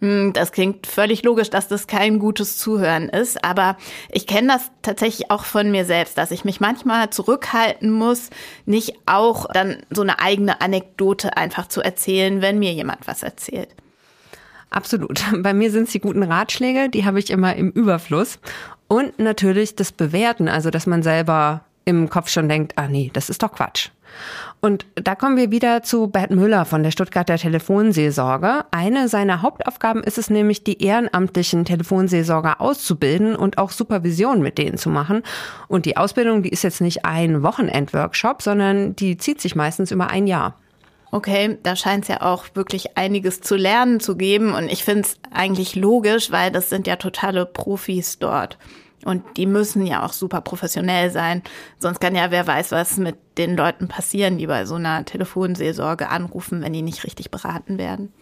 Hm, 0.00 0.32
das 0.32 0.52
klingt 0.52 0.86
völlig 0.86 1.24
logisch, 1.24 1.50
dass 1.50 1.66
das 1.66 1.88
kein 1.88 2.20
gutes 2.20 2.56
Zuhören 2.56 3.08
ist, 3.08 3.44
aber 3.44 3.76
ich 4.10 4.28
kenne 4.28 4.52
das 4.52 4.70
tatsächlich 4.82 5.30
auch 5.30 5.44
von 5.44 5.72
mir 5.72 5.84
selbst, 5.84 6.16
dass 6.16 6.30
ich 6.30 6.44
mich 6.44 6.60
manchmal 6.60 7.10
zurückhalten 7.10 7.90
muss, 7.90 8.30
nicht 8.64 8.94
auch 9.06 9.46
dann 9.52 9.78
so 9.90 10.02
eine 10.02 10.20
eigene 10.20 10.60
Anekdote 10.60 11.36
einfach 11.36 11.66
zu 11.66 11.80
erzählen, 11.80 12.40
wenn 12.42 12.60
mir 12.60 12.72
jemand 12.72 13.08
was 13.08 13.24
erzählt. 13.24 13.70
Absolut. 14.70 15.24
Bei 15.42 15.52
mir 15.52 15.70
sind 15.72 15.84
es 15.84 15.92
die 15.92 16.00
guten 16.00 16.22
Ratschläge, 16.22 16.88
die 16.88 17.04
habe 17.04 17.18
ich 17.18 17.30
immer 17.30 17.56
im 17.56 17.70
Überfluss. 17.70 18.38
Und 18.86 19.18
natürlich 19.18 19.74
das 19.74 19.92
Bewerten, 19.92 20.48
also 20.48 20.70
dass 20.70 20.86
man 20.86 21.02
selber 21.02 21.62
im 21.84 22.08
Kopf 22.08 22.28
schon 22.28 22.48
denkt, 22.48 22.74
ah 22.76 22.86
nee, 22.86 23.10
das 23.12 23.30
ist 23.30 23.42
doch 23.42 23.52
Quatsch. 23.52 23.90
Und 24.60 24.86
da 24.96 25.14
kommen 25.14 25.36
wir 25.36 25.50
wieder 25.50 25.82
zu 25.82 26.08
Bert 26.08 26.30
Müller 26.30 26.64
von 26.64 26.82
der 26.82 26.90
Stuttgarter 26.90 27.36
Telefonseelsorge. 27.36 28.64
Eine 28.72 29.08
seiner 29.08 29.42
Hauptaufgaben 29.42 30.02
ist 30.02 30.18
es 30.18 30.30
nämlich, 30.30 30.64
die 30.64 30.82
ehrenamtlichen 30.82 31.64
Telefonseelsorger 31.64 32.60
auszubilden 32.60 33.36
und 33.36 33.58
auch 33.58 33.70
Supervision 33.70 34.42
mit 34.42 34.58
denen 34.58 34.76
zu 34.76 34.90
machen. 34.90 35.22
Und 35.68 35.86
die 35.86 35.96
Ausbildung, 35.96 36.42
die 36.42 36.48
ist 36.48 36.64
jetzt 36.64 36.80
nicht 36.80 37.04
ein 37.04 37.42
Wochenendworkshop, 37.42 38.42
sondern 38.42 38.96
die 38.96 39.16
zieht 39.16 39.40
sich 39.40 39.54
meistens 39.54 39.92
über 39.92 40.08
ein 40.10 40.26
Jahr. 40.26 40.56
Okay, 41.10 41.56
da 41.62 41.74
scheint 41.74 42.02
es 42.04 42.08
ja 42.08 42.20
auch 42.20 42.44
wirklich 42.54 42.98
einiges 42.98 43.40
zu 43.40 43.56
lernen 43.56 44.00
zu 44.00 44.16
geben. 44.16 44.52
Und 44.54 44.68
ich 44.70 44.84
finde 44.84 45.02
es 45.02 45.16
eigentlich 45.32 45.74
logisch, 45.74 46.30
weil 46.30 46.50
das 46.50 46.68
sind 46.68 46.86
ja 46.86 46.96
totale 46.96 47.46
Profis 47.46 48.18
dort. 48.18 48.58
Und 49.04 49.22
die 49.36 49.46
müssen 49.46 49.86
ja 49.86 50.04
auch 50.04 50.12
super 50.12 50.40
professionell 50.40 51.10
sein. 51.10 51.42
Sonst 51.78 52.00
kann 52.00 52.14
ja 52.14 52.30
wer 52.30 52.46
weiß, 52.46 52.72
was 52.72 52.96
mit 52.96 53.16
den 53.38 53.56
Leuten 53.56 53.88
passieren, 53.88 54.38
die 54.38 54.46
bei 54.46 54.66
so 54.66 54.74
einer 54.74 55.04
Telefonseelsorge 55.04 56.08
anrufen, 56.08 56.62
wenn 56.62 56.72
die 56.72 56.82
nicht 56.82 57.04
richtig 57.04 57.30
beraten 57.30 57.78
werden. 57.78 58.12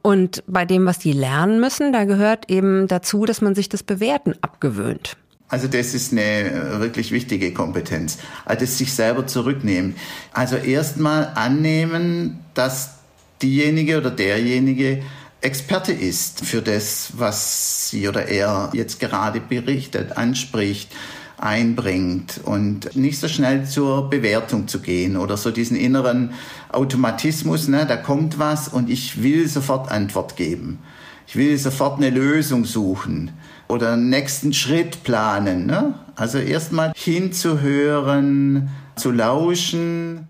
Und 0.00 0.42
bei 0.46 0.64
dem, 0.64 0.84
was 0.86 0.98
die 0.98 1.12
lernen 1.12 1.60
müssen, 1.60 1.92
da 1.92 2.04
gehört 2.04 2.50
eben 2.50 2.88
dazu, 2.88 3.24
dass 3.24 3.40
man 3.40 3.54
sich 3.54 3.68
das 3.68 3.82
Bewerten 3.82 4.34
abgewöhnt. 4.40 5.16
Also 5.48 5.68
das 5.68 5.92
ist 5.92 6.12
eine 6.12 6.80
wirklich 6.80 7.12
wichtige 7.12 7.52
Kompetenz. 7.52 8.18
Also 8.46 8.60
das 8.62 8.78
sich 8.78 8.94
selber 8.94 9.26
zurücknehmen. 9.26 9.96
Also 10.32 10.56
erstmal 10.56 11.30
annehmen, 11.34 12.40
dass 12.54 12.94
diejenige 13.42 13.98
oder 13.98 14.10
derjenige 14.10 15.02
Experte 15.42 15.92
ist 15.92 16.44
für 16.44 16.62
das, 16.62 17.12
was 17.16 17.90
sie 17.90 18.08
oder 18.08 18.28
er 18.28 18.70
jetzt 18.72 19.00
gerade 19.00 19.40
berichtet, 19.40 20.16
anspricht, 20.16 20.90
einbringt 21.36 22.40
und 22.44 22.94
nicht 22.94 23.18
so 23.18 23.26
schnell 23.26 23.66
zur 23.66 24.08
Bewertung 24.08 24.68
zu 24.68 24.80
gehen 24.80 25.16
oder 25.16 25.36
so 25.36 25.50
diesen 25.50 25.76
inneren 25.76 26.32
Automatismus, 26.70 27.66
ne, 27.66 27.84
da 27.86 27.96
kommt 27.96 28.38
was 28.38 28.68
und 28.68 28.88
ich 28.88 29.22
will 29.22 29.48
sofort 29.48 29.90
Antwort 29.90 30.36
geben. 30.36 30.78
Ich 31.26 31.34
will 31.34 31.58
sofort 31.58 31.98
eine 31.98 32.10
Lösung 32.10 32.64
suchen 32.64 33.32
oder 33.66 33.94
einen 33.94 34.10
nächsten 34.10 34.52
Schritt 34.52 35.02
planen. 35.02 35.66
Ne? 35.66 35.94
Also 36.14 36.38
erstmal 36.38 36.92
hinzuhören, 36.94 38.70
zu 38.96 39.10
lauschen 39.10 40.28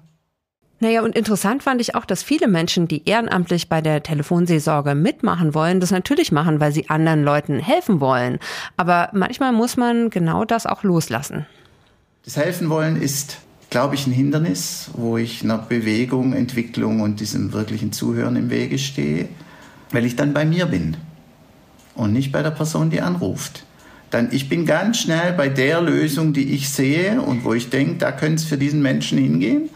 Naja, 0.83 1.03
und 1.03 1.15
interessant 1.15 1.63
fand 1.63 1.81
ich 1.81 1.95
auch, 1.95 2.05
dass 2.05 2.25
viele 2.25 2.49
Menschen, 2.49 2.89
die 2.89 3.09
ehrenamtlich 3.09 3.69
bei 3.69 3.81
der 3.81 4.03
Telefonseelsorge 4.03 4.97
mitmachen 4.97 5.55
wollen, 5.55 5.79
das 5.79 5.93
natürlich 5.93 6.33
machen, 6.33 6.59
weil 6.59 6.73
sie 6.73 6.91
anderen 6.91 7.23
Leuten 7.23 7.61
helfen 7.61 8.01
wollen. 8.01 8.41
Aber 8.77 9.09
manchmal 9.13 9.53
muss 9.53 9.77
man 9.77 10.11
genau 10.11 10.45
das 10.45 10.67
auch 10.67 10.83
loslassen. 10.83 11.47
Das 12.25 12.37
Helfen 12.37 12.69
wollen 12.69 13.01
ist, 13.01 13.39
glaube 13.71 13.95
ich, 13.95 14.09
ein 14.09 14.13
Hindernis, 14.13 14.91
wo 14.95 15.17
ich 15.17 15.45
einer 15.45 15.59
Bewegung, 15.59 16.33
Entwicklung 16.33 17.01
und 17.01 17.21
diesem 17.21 17.53
wirklichen 17.53 17.93
Zuhören 17.93 18.35
im 18.35 18.51
Wege 18.51 18.77
stehe, 18.77 19.29
weil 19.93 20.05
ich 20.05 20.17
dann 20.17 20.33
bei 20.33 20.45
mir 20.45 20.67
bin 20.67 20.97
und 21.95 22.13
nicht 22.13 22.33
bei 22.33 22.43
der 22.43 22.51
Person, 22.51 22.91
die 22.91 23.03
anruft. 23.03 23.63
Dann 24.11 24.31
ich 24.33 24.49
bin 24.49 24.67
ganz 24.67 24.99
schnell 24.99 25.33
bei 25.33 25.49
der 25.49 25.81
Lösung, 25.81 26.33
die 26.33 26.55
ich 26.55 26.71
sehe 26.71 27.23
und 27.23 27.45
wo 27.45 27.55
ich 27.55 27.71
denke, 27.71 27.99
da 27.99 28.11
könnte 28.11 28.43
es 28.43 28.45
für 28.45 28.59
diesen 28.59 28.83
Menschen 28.83 29.19
hingehen 29.19 29.71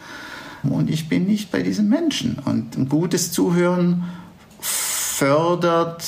und 0.72 0.90
ich 0.90 1.09
bin 1.09 1.26
nicht 1.26 1.50
bei 1.50 1.62
diesem 1.62 1.88
Menschen. 1.88 2.38
Und 2.44 2.76
ein 2.76 2.88
gutes 2.88 3.33
Zuhören 3.33 4.05
fördert 4.61 6.05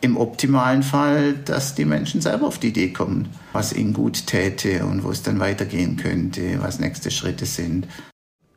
im 0.00 0.16
optimalen 0.16 0.82
Fall, 0.82 1.34
dass 1.34 1.74
die 1.74 1.84
Menschen 1.84 2.20
selber 2.20 2.46
auf 2.46 2.58
die 2.58 2.68
Idee 2.68 2.92
kommen, 2.92 3.28
was 3.52 3.72
ihnen 3.72 3.92
gut 3.92 4.26
täte 4.26 4.84
und 4.84 5.02
wo 5.02 5.10
es 5.10 5.22
dann 5.22 5.40
weitergehen 5.40 5.96
könnte, 5.96 6.62
was 6.62 6.78
nächste 6.78 7.10
Schritte 7.10 7.46
sind. 7.46 7.88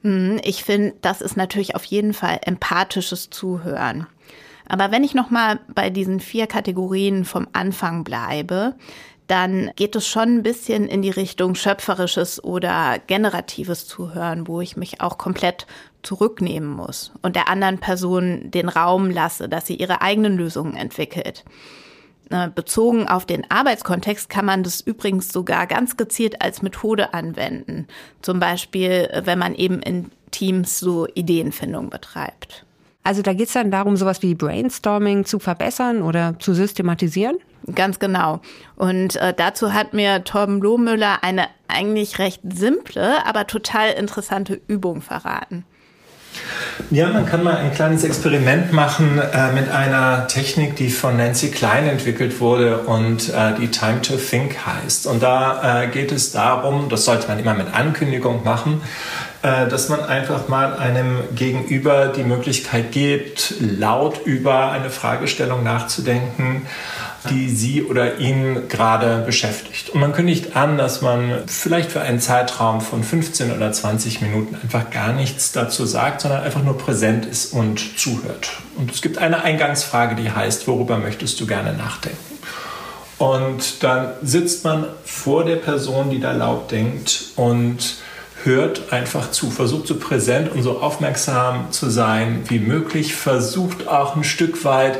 Hm, 0.03 0.39
ich 0.43 0.63
finde, 0.63 0.93
das 1.01 1.21
ist 1.21 1.37
natürlich 1.37 1.75
auf 1.75 1.83
jeden 1.85 2.13
Fall 2.13 2.39
empathisches 2.45 3.29
Zuhören. 3.29 4.07
Aber 4.67 4.91
wenn 4.91 5.03
ich 5.03 5.13
noch 5.13 5.29
mal 5.29 5.59
bei 5.73 5.89
diesen 5.89 6.19
vier 6.19 6.47
Kategorien 6.47 7.25
vom 7.25 7.47
Anfang 7.51 8.03
bleibe, 8.03 8.75
dann 9.31 9.71
geht 9.77 9.95
es 9.95 10.05
schon 10.05 10.37
ein 10.39 10.43
bisschen 10.43 10.89
in 10.89 11.01
die 11.01 11.09
Richtung 11.09 11.55
schöpferisches 11.55 12.43
oder 12.43 12.99
generatives 13.07 13.87
Zuhören, 13.87 14.45
wo 14.45 14.59
ich 14.59 14.75
mich 14.75 14.99
auch 14.99 15.17
komplett 15.17 15.67
zurücknehmen 16.03 16.67
muss 16.67 17.13
und 17.21 17.37
der 17.37 17.47
anderen 17.47 17.79
Person 17.79 18.51
den 18.51 18.67
Raum 18.67 19.09
lasse, 19.09 19.47
dass 19.47 19.67
sie 19.67 19.75
ihre 19.75 20.01
eigenen 20.01 20.35
Lösungen 20.35 20.75
entwickelt. 20.75 21.45
Bezogen 22.55 23.07
auf 23.07 23.25
den 23.25 23.49
Arbeitskontext 23.49 24.29
kann 24.29 24.45
man 24.45 24.63
das 24.63 24.81
übrigens 24.81 25.31
sogar 25.31 25.65
ganz 25.65 25.95
gezielt 25.95 26.41
als 26.41 26.61
Methode 26.61 27.13
anwenden. 27.13 27.87
Zum 28.21 28.39
Beispiel, 28.39 29.09
wenn 29.23 29.39
man 29.39 29.55
eben 29.55 29.81
in 29.81 30.11
Teams 30.31 30.79
so 30.79 31.07
Ideenfindung 31.13 31.89
betreibt. 31.89 32.65
Also 33.03 33.21
da 33.21 33.33
geht 33.33 33.47
es 33.47 33.53
dann 33.53 33.71
darum, 33.71 33.97
sowas 33.97 34.21
wie 34.21 34.35
Brainstorming 34.35 35.25
zu 35.25 35.39
verbessern 35.39 36.01
oder 36.01 36.35
zu 36.39 36.53
systematisieren? 36.53 37.37
Ganz 37.75 37.99
genau. 37.99 38.41
Und 38.75 39.15
äh, 39.17 39.33
dazu 39.35 39.73
hat 39.73 39.93
mir 39.93 40.23
Torben 40.23 40.61
Lohmüller 40.61 41.23
eine 41.23 41.47
eigentlich 41.67 42.19
recht 42.19 42.41
simple, 42.53 43.25
aber 43.25 43.47
total 43.47 43.91
interessante 43.91 44.59
Übung 44.67 45.01
verraten. 45.01 45.65
Ja, 46.89 47.09
man 47.09 47.25
kann 47.25 47.43
mal 47.43 47.57
ein 47.57 47.73
kleines 47.73 48.03
Experiment 48.03 48.71
machen 48.71 49.19
äh, 49.19 49.51
mit 49.51 49.69
einer 49.69 50.27
Technik, 50.27 50.75
die 50.75 50.89
von 50.89 51.17
Nancy 51.17 51.51
Klein 51.51 51.87
entwickelt 51.87 52.39
wurde 52.39 52.79
und 52.79 53.29
äh, 53.29 53.53
die 53.59 53.69
Time 53.69 54.01
to 54.01 54.15
Think 54.15 54.57
heißt. 54.65 55.07
Und 55.07 55.21
da 55.21 55.83
äh, 55.83 55.87
geht 55.87 56.11
es 56.11 56.31
darum, 56.31 56.89
das 56.89 57.05
sollte 57.05 57.27
man 57.27 57.39
immer 57.39 57.53
mit 57.53 57.73
Ankündigung 57.73 58.43
machen, 58.43 58.81
dass 59.41 59.89
man 59.89 60.01
einfach 60.01 60.47
mal 60.47 60.77
einem 60.77 61.19
Gegenüber 61.33 62.07
die 62.07 62.23
Möglichkeit 62.23 62.91
gibt, 62.91 63.55
laut 63.59 64.21
über 64.25 64.71
eine 64.71 64.89
Fragestellung 64.89 65.63
nachzudenken 65.63 66.67
die 67.29 67.49
sie 67.49 67.83
oder 67.83 68.17
ihn 68.17 68.67
gerade 68.67 69.23
beschäftigt. 69.25 69.89
Und 69.89 70.01
man 70.01 70.13
kündigt 70.13 70.55
an, 70.55 70.77
dass 70.77 71.01
man 71.01 71.43
vielleicht 71.47 71.91
für 71.91 72.01
einen 72.01 72.19
Zeitraum 72.19 72.81
von 72.81 73.03
15 73.03 73.51
oder 73.51 73.71
20 73.71 74.21
Minuten 74.21 74.55
einfach 74.55 74.89
gar 74.89 75.13
nichts 75.13 75.51
dazu 75.51 75.85
sagt, 75.85 76.21
sondern 76.21 76.43
einfach 76.43 76.63
nur 76.63 76.77
präsent 76.77 77.25
ist 77.25 77.53
und 77.53 77.99
zuhört. 77.99 78.51
Und 78.77 78.91
es 78.91 79.01
gibt 79.01 79.17
eine 79.19 79.43
Eingangsfrage, 79.43 80.15
die 80.15 80.31
heißt, 80.31 80.67
worüber 80.67 80.97
möchtest 80.97 81.39
du 81.39 81.45
gerne 81.45 81.73
nachdenken? 81.73 82.17
Und 83.19 83.83
dann 83.83 84.13
sitzt 84.23 84.63
man 84.63 84.87
vor 85.05 85.45
der 85.45 85.57
Person, 85.57 86.09
die 86.09 86.19
da 86.19 86.31
laut 86.31 86.71
denkt 86.71 87.25
und 87.35 87.97
hört 88.43 88.91
einfach 88.91 89.31
zu, 89.31 89.49
versucht 89.51 89.87
so 89.87 89.95
präsent 89.95 90.51
und 90.51 90.63
so 90.63 90.79
aufmerksam 90.79 91.71
zu 91.71 91.89
sein 91.89 92.43
wie 92.47 92.59
möglich, 92.59 93.15
versucht 93.15 93.87
auch 93.87 94.15
ein 94.15 94.23
Stück 94.23 94.63
weit 94.65 94.99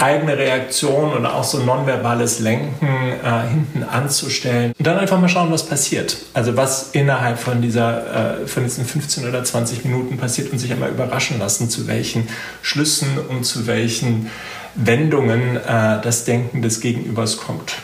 eigene 0.00 0.36
Reaktion 0.38 1.12
und 1.12 1.26
auch 1.26 1.44
so 1.44 1.58
nonverbales 1.58 2.40
Lenken 2.40 2.86
äh, 2.86 3.48
hinten 3.48 3.82
anzustellen 3.82 4.72
und 4.78 4.86
dann 4.86 4.98
einfach 4.98 5.20
mal 5.20 5.28
schauen, 5.28 5.52
was 5.52 5.66
passiert. 5.66 6.16
Also 6.32 6.56
was 6.56 6.90
innerhalb 6.92 7.38
von 7.38 7.60
dieser, 7.60 8.40
äh, 8.40 8.46
von 8.46 8.64
diesen 8.64 8.86
15 8.86 9.28
oder 9.28 9.44
20 9.44 9.84
Minuten 9.84 10.16
passiert 10.16 10.52
und 10.52 10.58
sich 10.58 10.72
einmal 10.72 10.90
überraschen 10.90 11.38
lassen, 11.38 11.68
zu 11.68 11.86
welchen 11.86 12.28
Schlüssen 12.62 13.18
und 13.28 13.44
zu 13.44 13.66
welchen 13.66 14.30
Wendungen 14.74 15.56
äh, 15.56 16.00
das 16.00 16.24
Denken 16.24 16.62
des 16.62 16.80
Gegenübers 16.80 17.36
kommt. 17.36 17.74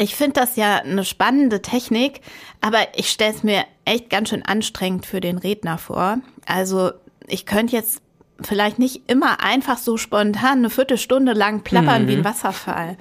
Ich 0.00 0.16
finde 0.16 0.40
das 0.40 0.56
ja 0.56 0.76
eine 0.76 1.04
spannende 1.04 1.60
Technik, 1.60 2.22
aber 2.62 2.78
ich 2.96 3.10
stelle 3.10 3.34
es 3.34 3.42
mir 3.42 3.64
echt 3.84 4.08
ganz 4.08 4.30
schön 4.30 4.42
anstrengend 4.42 5.04
für 5.04 5.20
den 5.20 5.36
Redner 5.36 5.76
vor. 5.76 6.20
Also 6.46 6.92
ich 7.26 7.44
könnte 7.44 7.76
jetzt 7.76 8.00
vielleicht 8.40 8.78
nicht 8.78 9.02
immer 9.10 9.44
einfach 9.44 9.76
so 9.76 9.98
spontan 9.98 10.60
eine 10.60 10.70
Viertelstunde 10.70 11.34
lang 11.34 11.64
plappern 11.64 12.04
mhm. 12.04 12.08
wie 12.08 12.12
ein 12.14 12.20
mhm. 12.20 12.24
Wasserfall. 12.24 12.96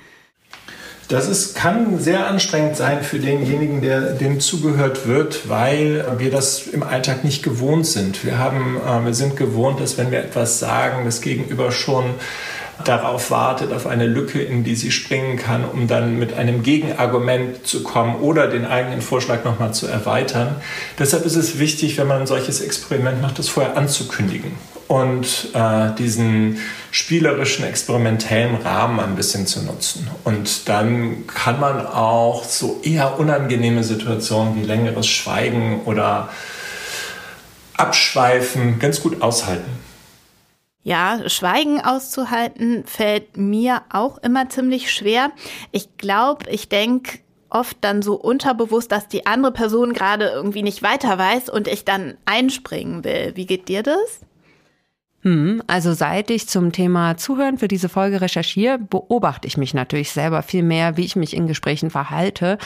Das 1.07 1.29
ist, 1.29 1.55
kann 1.55 1.99
sehr 1.99 2.27
anstrengend 2.27 2.75
sein 2.75 3.01
für 3.01 3.17
denjenigen, 3.17 3.81
der 3.81 4.15
dem 4.15 4.41
zugehört 4.41 5.07
wird, 5.07 5.47
weil 5.47 6.05
wir 6.17 6.29
das 6.31 6.67
im 6.67 6.83
Alltag 6.83 7.23
nicht 7.23 7.43
gewohnt 7.43 7.87
sind. 7.87 8.25
Wir, 8.25 8.39
haben, 8.39 8.75
äh, 8.75 9.05
wir 9.05 9.13
sind 9.13 9.37
gewohnt, 9.37 9.79
dass 9.79 9.97
wenn 9.97 10.11
wir 10.11 10.19
etwas 10.19 10.59
sagen, 10.59 11.05
das 11.05 11.21
Gegenüber 11.21 11.71
schon 11.71 12.15
darauf 12.85 13.31
wartet, 13.31 13.73
auf 13.73 13.87
eine 13.87 14.07
Lücke, 14.07 14.41
in 14.41 14.63
die 14.63 14.75
sie 14.75 14.91
springen 14.91 15.37
kann, 15.37 15.65
um 15.65 15.87
dann 15.87 16.17
mit 16.17 16.33
einem 16.33 16.63
Gegenargument 16.63 17.65
zu 17.65 17.83
kommen 17.83 18.15
oder 18.15 18.47
den 18.47 18.65
eigenen 18.65 19.01
Vorschlag 19.01 19.43
nochmal 19.43 19.73
zu 19.73 19.87
erweitern. 19.87 20.55
Deshalb 20.97 21.25
ist 21.25 21.35
es 21.35 21.59
wichtig, 21.59 21.97
wenn 21.97 22.07
man 22.07 22.21
ein 22.21 22.27
solches 22.27 22.61
Experiment 22.61 23.21
macht, 23.21 23.39
das 23.39 23.49
vorher 23.49 23.77
anzukündigen 23.77 24.51
und 24.87 25.49
äh, 25.53 25.91
diesen 25.97 26.57
spielerischen, 26.91 27.63
experimentellen 27.63 28.55
Rahmen 28.55 28.99
ein 28.99 29.15
bisschen 29.15 29.45
zu 29.45 29.61
nutzen. 29.61 30.07
Und 30.23 30.67
dann 30.67 31.27
kann 31.27 31.59
man 31.59 31.85
auch 31.85 32.43
so 32.43 32.79
eher 32.83 33.19
unangenehme 33.19 33.83
Situationen 33.83 34.55
wie 34.55 34.65
längeres 34.65 35.05
Schweigen 35.07 35.81
oder 35.85 36.29
Abschweifen 37.77 38.79
ganz 38.79 39.01
gut 39.01 39.21
aushalten. 39.21 39.88
Ja, 40.83 41.29
Schweigen 41.29 41.81
auszuhalten 41.81 42.85
fällt 42.85 43.37
mir 43.37 43.81
auch 43.91 44.17
immer 44.19 44.49
ziemlich 44.49 44.91
schwer. 44.91 45.31
Ich 45.71 45.97
glaube, 45.97 46.49
ich 46.49 46.69
denke 46.69 47.19
oft 47.49 47.77
dann 47.81 48.01
so 48.01 48.15
unterbewusst, 48.15 48.91
dass 48.91 49.07
die 49.07 49.25
andere 49.25 49.51
Person 49.51 49.93
gerade 49.93 50.29
irgendwie 50.29 50.63
nicht 50.63 50.81
weiter 50.81 51.17
weiß 51.17 51.49
und 51.49 51.67
ich 51.67 51.83
dann 51.83 52.17
einspringen 52.25 53.03
will. 53.03 53.33
Wie 53.35 53.45
geht 53.45 53.67
dir 53.67 53.83
das? 53.83 54.21
Hm, 55.21 55.61
also 55.67 55.93
seit 55.93 56.29
ich 56.29 56.47
zum 56.47 56.71
Thema 56.71 57.17
Zuhören 57.17 57.57
für 57.57 57.67
diese 57.67 57.89
Folge 57.89 58.21
recherchiere, 58.21 58.79
beobachte 58.79 59.47
ich 59.47 59.57
mich 59.57 59.73
natürlich 59.73 60.11
selber 60.11 60.43
viel 60.43 60.63
mehr, 60.63 60.95
wie 60.95 61.03
ich 61.03 61.17
mich 61.17 61.35
in 61.35 61.45
Gesprächen 61.45 61.89
verhalte. 61.89 62.57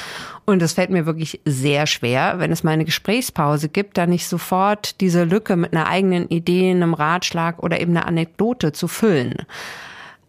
Und 0.46 0.62
es 0.62 0.74
fällt 0.74 0.92
mir 0.92 1.08
wirklich 1.08 1.42
sehr 1.46 1.88
schwer, 1.88 2.36
wenn 2.38 2.52
es 2.52 2.63
mal 2.63 2.72
eine 2.72 2.86
Gesprächspause 2.86 3.70
gibt, 3.70 3.98
dann 3.98 4.12
nicht 4.12 4.28
sofort 4.28 5.02
diese 5.02 5.24
Lücke 5.24 5.56
mit 5.56 5.74
einer 5.74 5.88
eigenen 5.88 6.30
Idee, 6.30 6.70
einem 6.70 6.94
Ratschlag 6.94 7.63
oder 7.63 7.82
eben 7.82 7.98
einer 7.98 8.08
Anekdote 8.08 8.72
zu 8.72 8.88
füllen. 8.88 9.36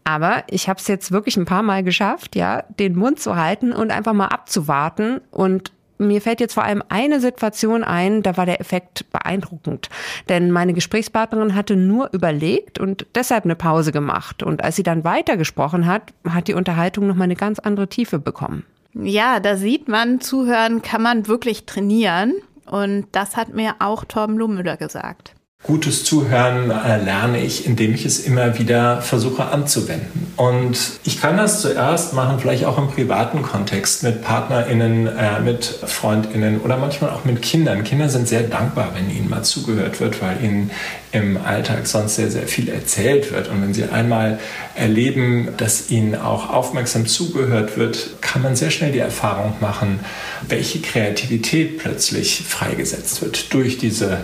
Aber 0.05 0.45
ich 0.49 0.69
habe 0.69 0.81
es 0.81 0.87
jetzt 0.87 1.13
wirklich 1.13 1.37
ein 1.37 1.47
paar 1.47 1.63
Mal 1.63 1.83
geschafft, 1.83 2.37
ja, 2.37 2.65
den 2.79 2.97
Mund 2.97 3.21
zu 3.21 3.37
halten 3.37 3.73
und 3.73 3.91
einfach 3.91 4.13
mal 4.15 4.29
abzuwarten 4.29 5.21
und 5.31 5.73
mir 5.99 6.21
fällt 6.21 6.41
jetzt 6.41 6.55
vor 6.55 6.65
allem 6.65 6.83
eine 6.89 7.21
Situation 7.21 7.85
ein, 7.85 8.23
da 8.23 8.37
war 8.37 8.47
der 8.47 8.61
Effekt 8.61 9.11
beeindruckend. 9.13 9.89
Denn 10.29 10.51
meine 10.51 10.73
Gesprächspartnerin 10.73 11.55
hatte 11.55 11.77
nur 11.77 12.11
überlegt 12.13 12.79
und 12.79 13.07
deshalb 13.15 13.45
eine 13.45 13.57
Pause 13.57 13.93
gemacht. 13.93 14.43
Und 14.43 14.63
als 14.65 14.77
sie 14.77 14.83
dann 14.83 15.05
weitergesprochen 15.05 15.87
hat, 15.87 16.13
hat 16.29 16.49
die 16.49 16.55
Unterhaltung 16.55 17.07
nochmal 17.07 17.25
eine 17.25 17.37
ganz 17.37 17.59
andere 17.59 17.89
Tiefe 17.89 18.19
bekommen. 18.19 18.65
Ja, 18.95 19.41
da 19.41 19.57
sieht 19.57 19.89
man, 19.89 20.21
zuhören 20.21 20.83
kann 20.83 21.03
man 21.03 21.27
wirklich 21.27 21.67
trainieren. 21.67 22.35
Und 22.67 23.07
das 23.13 23.37
hat 23.37 23.53
mir 23.55 23.75
auch 23.81 24.05
Torben 24.05 24.39
Lohmüller 24.39 24.77
gesagt. 24.77 25.35
Gutes 25.67 26.05
Zuhören 26.05 26.71
äh, 26.71 27.03
lerne 27.03 27.43
ich, 27.43 27.65
indem 27.65 27.95
ich 27.95 28.05
es 28.05 28.19
immer 28.21 28.59
wieder 28.59 29.01
versuche 29.01 29.47
anzuwenden. 29.47 30.31
Und 30.37 30.77
ich 31.05 31.23
kann 31.23 31.39
das 31.39 31.63
zuerst 31.63 32.13
machen, 32.13 32.39
vielleicht 32.39 32.67
auch 32.67 32.77
im 32.77 32.89
privaten 32.89 33.41
Kontext 33.41 34.03
mit 34.03 34.23
PartnerInnen, 34.23 35.07
äh, 35.07 35.41
mit 35.41 35.65
FreundInnen 35.65 36.61
oder 36.61 36.77
manchmal 36.77 37.13
auch 37.13 37.25
mit 37.25 37.41
Kindern. 37.41 37.83
Kinder 37.83 38.11
sind 38.11 38.29
sehr 38.29 38.43
dankbar, 38.43 38.91
wenn 38.95 39.09
ihnen 39.09 39.31
mal 39.31 39.43
zugehört 39.43 40.01
wird, 40.01 40.21
weil 40.21 40.45
ihnen 40.45 40.71
im 41.13 41.39
Alltag 41.43 41.87
sonst 41.87 42.17
sehr, 42.17 42.31
sehr 42.31 42.47
viel 42.47 42.69
erzählt 42.69 43.33
wird. 43.33 43.49
Und 43.49 43.63
wenn 43.63 43.73
sie 43.73 43.85
einmal 43.85 44.39
erleben, 44.75 45.49
dass 45.57 45.89
ihnen 45.89 46.15
auch 46.15 46.51
aufmerksam 46.51 47.07
zugehört 47.07 47.79
wird, 47.79 48.21
kann 48.21 48.43
man 48.43 48.55
sehr 48.55 48.71
schnell 48.71 48.93
die 48.93 48.99
Erfahrung 48.99 49.55
machen, 49.63 50.01
welche 50.47 50.81
Kreativität 50.81 51.79
plötzlich 51.79 52.43
freigesetzt 52.47 53.23
wird 53.23 53.55
durch 53.55 53.79
diese 53.79 54.19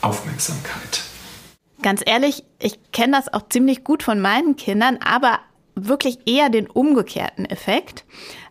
Aufmerksamkeit. 0.00 1.02
Ganz 1.82 2.02
ehrlich, 2.04 2.44
ich 2.58 2.78
kenne 2.92 3.16
das 3.16 3.32
auch 3.32 3.48
ziemlich 3.48 3.84
gut 3.84 4.02
von 4.02 4.20
meinen 4.20 4.56
Kindern, 4.56 4.98
aber 5.04 5.40
wirklich 5.74 6.18
eher 6.26 6.48
den 6.48 6.68
umgekehrten 6.68 7.44
Effekt. 7.44 8.04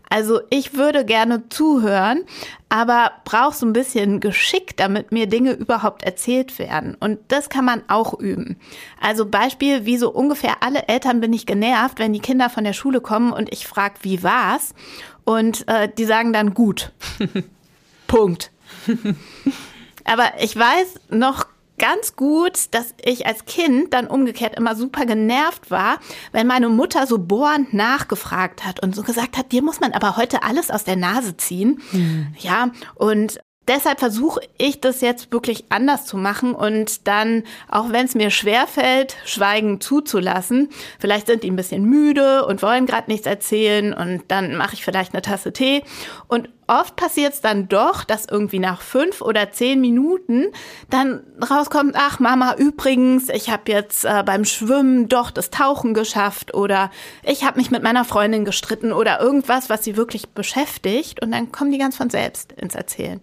Also 0.10 0.42
ich 0.50 0.76
würde 0.76 1.04
gerne 1.04 1.50
zuhören, 1.50 2.24
aber 2.70 3.12
brauche 3.26 3.56
so 3.56 3.66
ein 3.66 3.74
bisschen 3.74 4.20
Geschick, 4.20 4.78
damit 4.78 5.12
mir 5.12 5.28
Dinge 5.28 5.54
überhaupt 5.54 6.04
erzählt 6.04 6.60
werden. 6.60 6.96
Und 7.00 7.20
das 7.30 7.50
kann 7.50 7.66
man 7.66 7.82
auch 7.88 8.18
üben. 8.20 8.58
Also 9.02 9.26
Beispiel, 9.26 9.86
wie 9.86 9.98
so 9.98 10.12
ungefähr 10.12 10.62
alle 10.62 10.88
Eltern 10.88 11.22
bin 11.22 11.34
ich 11.34 11.46
genervt, 11.46 11.98
wenn 12.00 12.14
die 12.14 12.20
Kinder 12.20 12.50
von 12.50 12.64
der 12.64 12.74
Schule 12.74 13.02
kommen 13.02 13.34
und 13.34 13.52
ich 13.52 13.68
frage, 13.68 13.96
wie 14.02 14.22
war's? 14.22 14.76
Und 15.24 15.68
äh, 15.68 15.90
die 15.98 16.06
sagen 16.06 16.34
dann 16.34 16.54
gut. 16.54 16.92
Punkt. 18.08 18.52
aber 20.06 20.34
ich 20.39 20.56
weiß 20.56 20.96
noch 21.10 21.48
ganz 21.78 22.15
gut, 22.15 22.74
dass 22.74 22.94
ich 23.04 23.26
als 23.26 23.46
Kind 23.46 23.94
dann 23.94 24.08
umgekehrt 24.08 24.56
immer 24.56 24.76
super 24.76 25.06
genervt 25.06 25.72
war, 25.72 26.00
wenn 26.32 26.48
meine 26.48 26.70
Mutter 26.70 27.06
so 27.06 27.18
bohrend 27.18 27.74
nachgefragt 27.74 28.65
hat 28.65 28.82
und 28.82 28.96
so 28.96 29.04
gesagt 29.04 29.38
hat, 29.38 29.52
dir 29.52 29.62
muss 29.62 29.82
man 29.82 29.91
aber 29.91 30.15
heute 30.15 30.44
alles 30.44 30.72
aus 30.72 30.84
der 30.84 30.96
Nase 30.96 31.36
ziehen. 31.36 31.82
Mhm. 31.91 32.28
Ja, 32.39 32.72
und 32.96 33.39
deshalb 33.67 33.99
versuche 33.99 34.41
ich 34.58 34.82
das 34.82 35.01
jetzt 35.01 35.32
wirklich 35.32 35.65
anders 35.69 36.06
zu 36.06 36.17
machen 36.17 36.54
und 36.54 37.08
dann, 37.08 37.43
auch 37.69 37.91
wenn 37.91 38.06
es 38.06 38.15
mir 38.15 38.30
schwerfällt, 38.30 39.15
Schweigen 39.25 39.82
zuzulassen. 39.82 40.69
Vielleicht 40.99 41.28
sind 41.28 41.43
die 41.43 41.49
ein 41.49 41.56
bisschen 41.56 41.86
müde 41.86 42.45
und 42.45 42.62
wollen 42.62 42.86
gerade 42.86 43.10
nichts 43.10 43.28
erzählen 43.28 43.93
und 43.93 44.23
dann 44.28 44.56
mache 44.56 44.73
ich 44.73 44.86
vielleicht 44.86 45.13
eine 45.13 45.21
Tasse 45.21 45.54
Tee. 45.54 45.84
Und 46.28 46.49
oft 46.67 46.95
passiert 46.95 47.34
es 47.34 47.41
dann 47.41 47.67
doch, 47.67 48.04
dass 48.04 48.25
irgendwie 48.25 48.60
nach 48.60 48.82
fünf 48.82 49.21
oder 49.21 49.51
zehn 49.51 49.82
Minuten 49.82 50.47
dann 50.89 51.23
rauskommt, 51.49 51.95
ach 51.95 52.19
Mama, 52.19 52.56
übrigens, 52.58 53.30
ich 53.30 53.49
habe 53.49 53.71
jetzt 53.71 54.06
äh, 54.06 54.23
beim 54.25 54.45
Schwimmen 54.45 55.08
doch 55.08 55.32
das 55.32 55.49
Tauchen 55.49 55.93
geschafft 55.93 56.54
oder 56.54 56.91
ich 57.23 57.43
habe 57.43 57.60
mich 57.60 57.71
mit 57.71 57.84
meiner 57.84 58.06
Freundin 58.06 58.45
gestritten 58.45 58.93
oder 58.93 59.21
irgendwas, 59.21 59.69
was 59.69 59.84
sie 59.84 59.97
wirklich 59.97 60.30
beschäftigt. 60.30 61.21
Und 61.21 61.32
dann 61.32 61.51
kommen 61.51 61.71
die 61.71 61.78
ganz 61.78 61.97
von 61.97 62.10
selbst 62.10 62.51
ins 62.54 62.75
Erzählen. 62.75 63.21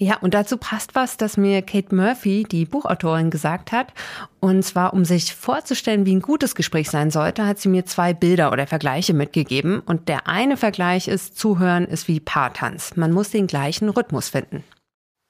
Ja, 0.00 0.16
und 0.18 0.34
dazu 0.34 0.58
passt 0.58 0.94
was, 0.94 1.16
das 1.16 1.36
mir 1.36 1.60
Kate 1.60 1.92
Murphy, 1.92 2.44
die 2.44 2.66
Buchautorin, 2.66 3.30
gesagt 3.30 3.72
hat. 3.72 3.92
Und 4.38 4.62
zwar, 4.62 4.92
um 4.92 5.04
sich 5.04 5.34
vorzustellen, 5.34 6.06
wie 6.06 6.14
ein 6.14 6.22
gutes 6.22 6.54
Gespräch 6.54 6.88
sein 6.88 7.10
sollte, 7.10 7.44
hat 7.44 7.58
sie 7.58 7.68
mir 7.68 7.84
zwei 7.84 8.14
Bilder 8.14 8.52
oder 8.52 8.68
Vergleiche 8.68 9.12
mitgegeben. 9.12 9.80
Und 9.80 10.08
der 10.08 10.28
eine 10.28 10.56
Vergleich 10.56 11.08
ist, 11.08 11.36
Zuhören 11.36 11.84
ist 11.84 12.06
wie 12.06 12.20
Paartanz. 12.20 12.94
Man 12.94 13.10
muss 13.10 13.30
den 13.30 13.48
gleichen 13.48 13.88
Rhythmus 13.88 14.28
finden. 14.28 14.62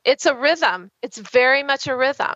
It's 0.05 0.27
a 0.27 0.33
rhythm. 0.33 0.91
It's 1.01 1.19
very 1.19 1.65
much 1.65 1.89
a 1.89 1.95
rhythm. 1.95 2.35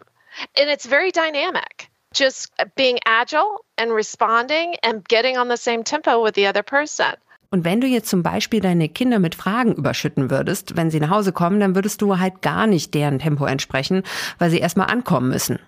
And 0.59 0.71
it's 0.73 0.87
very 0.87 1.12
dynamic. 1.12 1.90
Just 2.14 2.51
being 2.77 2.99
agile 3.05 3.61
and 3.77 3.92
responding 3.92 4.77
and 4.83 5.07
getting 5.07 5.37
on 5.37 5.51
the 5.51 5.59
same 5.59 5.85
tempo 5.85 6.25
with 6.25 6.35
the 6.35 6.49
other 6.49 6.62
person. 6.62 7.14
Und 7.52 7.66
wenn 7.66 7.82
du 7.82 7.86
jetzt 7.86 8.08
zum 8.08 8.22
Beispiel 8.22 8.60
deine 8.60 8.88
Kinder 8.88 9.18
mit 9.18 9.34
Fragen 9.34 9.74
überschütten 9.74 10.30
würdest, 10.30 10.74
wenn 10.74 10.90
sie 10.90 11.00
nach 11.00 11.10
Hause 11.10 11.32
kommen, 11.32 11.60
dann 11.60 11.74
würdest 11.74 12.00
du 12.00 12.18
halt 12.18 12.40
gar 12.40 12.66
nicht 12.66 12.94
deren 12.94 13.18
Tempo 13.18 13.44
entsprechen, 13.44 14.02
weil 14.38 14.50
sie 14.50 14.58
erstmal 14.58 14.90
ankommen 14.90 15.28
müssen. 15.28 15.58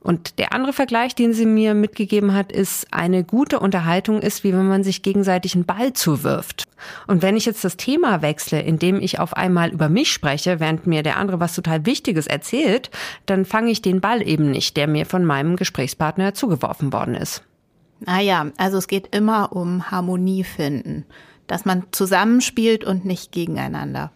Und 0.00 0.38
der 0.38 0.54
andere 0.54 0.72
Vergleich, 0.72 1.14
den 1.14 1.34
sie 1.34 1.44
mir 1.44 1.74
mitgegeben 1.74 2.32
hat, 2.32 2.50
ist, 2.50 2.86
eine 2.92 3.24
gute 3.24 3.60
Unterhaltung 3.60 4.22
ist, 4.22 4.42
wie 4.42 4.54
wenn 4.54 4.68
man 4.68 4.84
sich 4.84 5.02
gegenseitig 5.02 5.54
einen 5.54 5.66
Ball 5.66 5.92
zuwirft. 5.92 6.64
Und 7.06 7.20
wenn 7.20 7.36
ich 7.36 7.44
jetzt 7.44 7.62
das 7.62 7.76
Thema 7.76 8.22
wechsle, 8.22 8.62
indem 8.62 8.98
ich 8.98 9.18
auf 9.18 9.36
einmal 9.36 9.68
über 9.70 9.90
mich 9.90 10.10
spreche, 10.10 10.60
während 10.60 10.86
mir 10.86 11.02
der 11.02 11.18
andere 11.18 11.40
was 11.40 11.54
total 11.54 11.84
Wichtiges 11.84 12.26
erzählt, 12.26 12.90
dann 13.26 13.44
fange 13.44 13.70
ich 13.70 13.82
den 13.82 14.00
Ball 14.00 14.26
eben 14.26 14.50
nicht, 14.50 14.78
der 14.78 14.86
mir 14.86 15.04
von 15.04 15.26
meinem 15.26 15.56
Gesprächspartner 15.56 16.32
zugeworfen 16.32 16.90
worden 16.90 17.14
ist. 17.14 17.42
Naja, 18.00 18.46
also 18.56 18.78
es 18.78 18.86
geht 18.86 19.14
immer 19.14 19.52
um 19.52 19.90
Harmonie 19.90 20.44
finden, 20.44 21.04
dass 21.46 21.64
man 21.64 21.84
zusammenspielt 21.90 22.84
und 22.84 23.04
nicht 23.04 23.32
gegeneinander. 23.32 24.12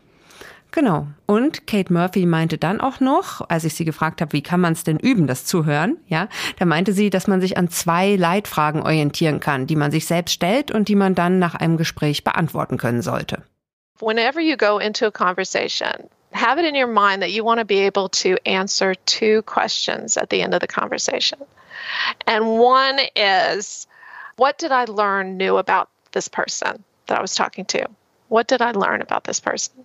Genau. 0.72 1.06
Und 1.26 1.66
Kate 1.66 1.92
Murphy 1.92 2.24
meinte 2.24 2.56
dann 2.56 2.80
auch 2.80 2.98
noch, 2.98 3.42
als 3.48 3.64
ich 3.64 3.74
sie 3.74 3.84
gefragt 3.84 4.22
habe, 4.22 4.32
wie 4.32 4.42
kann 4.42 4.60
man 4.60 4.72
es 4.72 4.84
denn 4.84 4.98
üben, 4.98 5.26
das 5.26 5.44
Zuhören, 5.44 5.98
ja, 6.06 6.28
da 6.58 6.64
meinte 6.64 6.94
sie, 6.94 7.10
dass 7.10 7.26
man 7.26 7.42
sich 7.42 7.58
an 7.58 7.68
zwei 7.68 8.16
Leitfragen 8.16 8.82
orientieren 8.82 9.38
kann, 9.38 9.66
die 9.66 9.76
man 9.76 9.90
sich 9.90 10.06
selbst 10.06 10.32
stellt 10.32 10.70
und 10.70 10.88
die 10.88 10.94
man 10.94 11.14
dann 11.14 11.38
nach 11.38 11.54
einem 11.54 11.76
Gespräch 11.76 12.24
beantworten 12.24 12.78
können 12.78 13.02
sollte. 13.02 13.42
Whenever 14.00 14.40
you 14.40 14.56
go 14.56 14.78
into 14.78 15.06
a 15.06 15.10
conversation, 15.10 16.08
have 16.32 16.58
it 16.58 16.66
in 16.66 16.74
your 16.74 16.88
mind 16.88 17.20
that 17.20 17.30
you 17.30 17.44
want 17.44 17.60
to 17.60 17.66
be 17.66 17.86
able 17.86 18.08
to 18.08 18.36
answer 18.46 18.94
two 19.04 19.42
questions 19.42 20.16
at 20.16 20.30
the 20.30 20.40
end 20.40 20.54
of 20.54 20.60
the 20.62 20.66
conversation. 20.66 21.38
And 22.26 22.58
one 22.58 22.98
is, 23.16 23.86
what 24.36 24.58
did 24.58 24.72
I 24.72 24.84
learn 24.84 25.36
new 25.36 25.56
about 25.58 25.88
this 26.12 26.28
person 26.28 26.84
that 27.06 27.18
I 27.18 27.20
was 27.20 27.34
talking 27.34 27.64
to? 27.66 27.86
What 28.28 28.48
did 28.48 28.62
I 28.62 28.72
learn 28.72 29.02
about 29.02 29.24
this 29.24 29.40
person? 29.40 29.84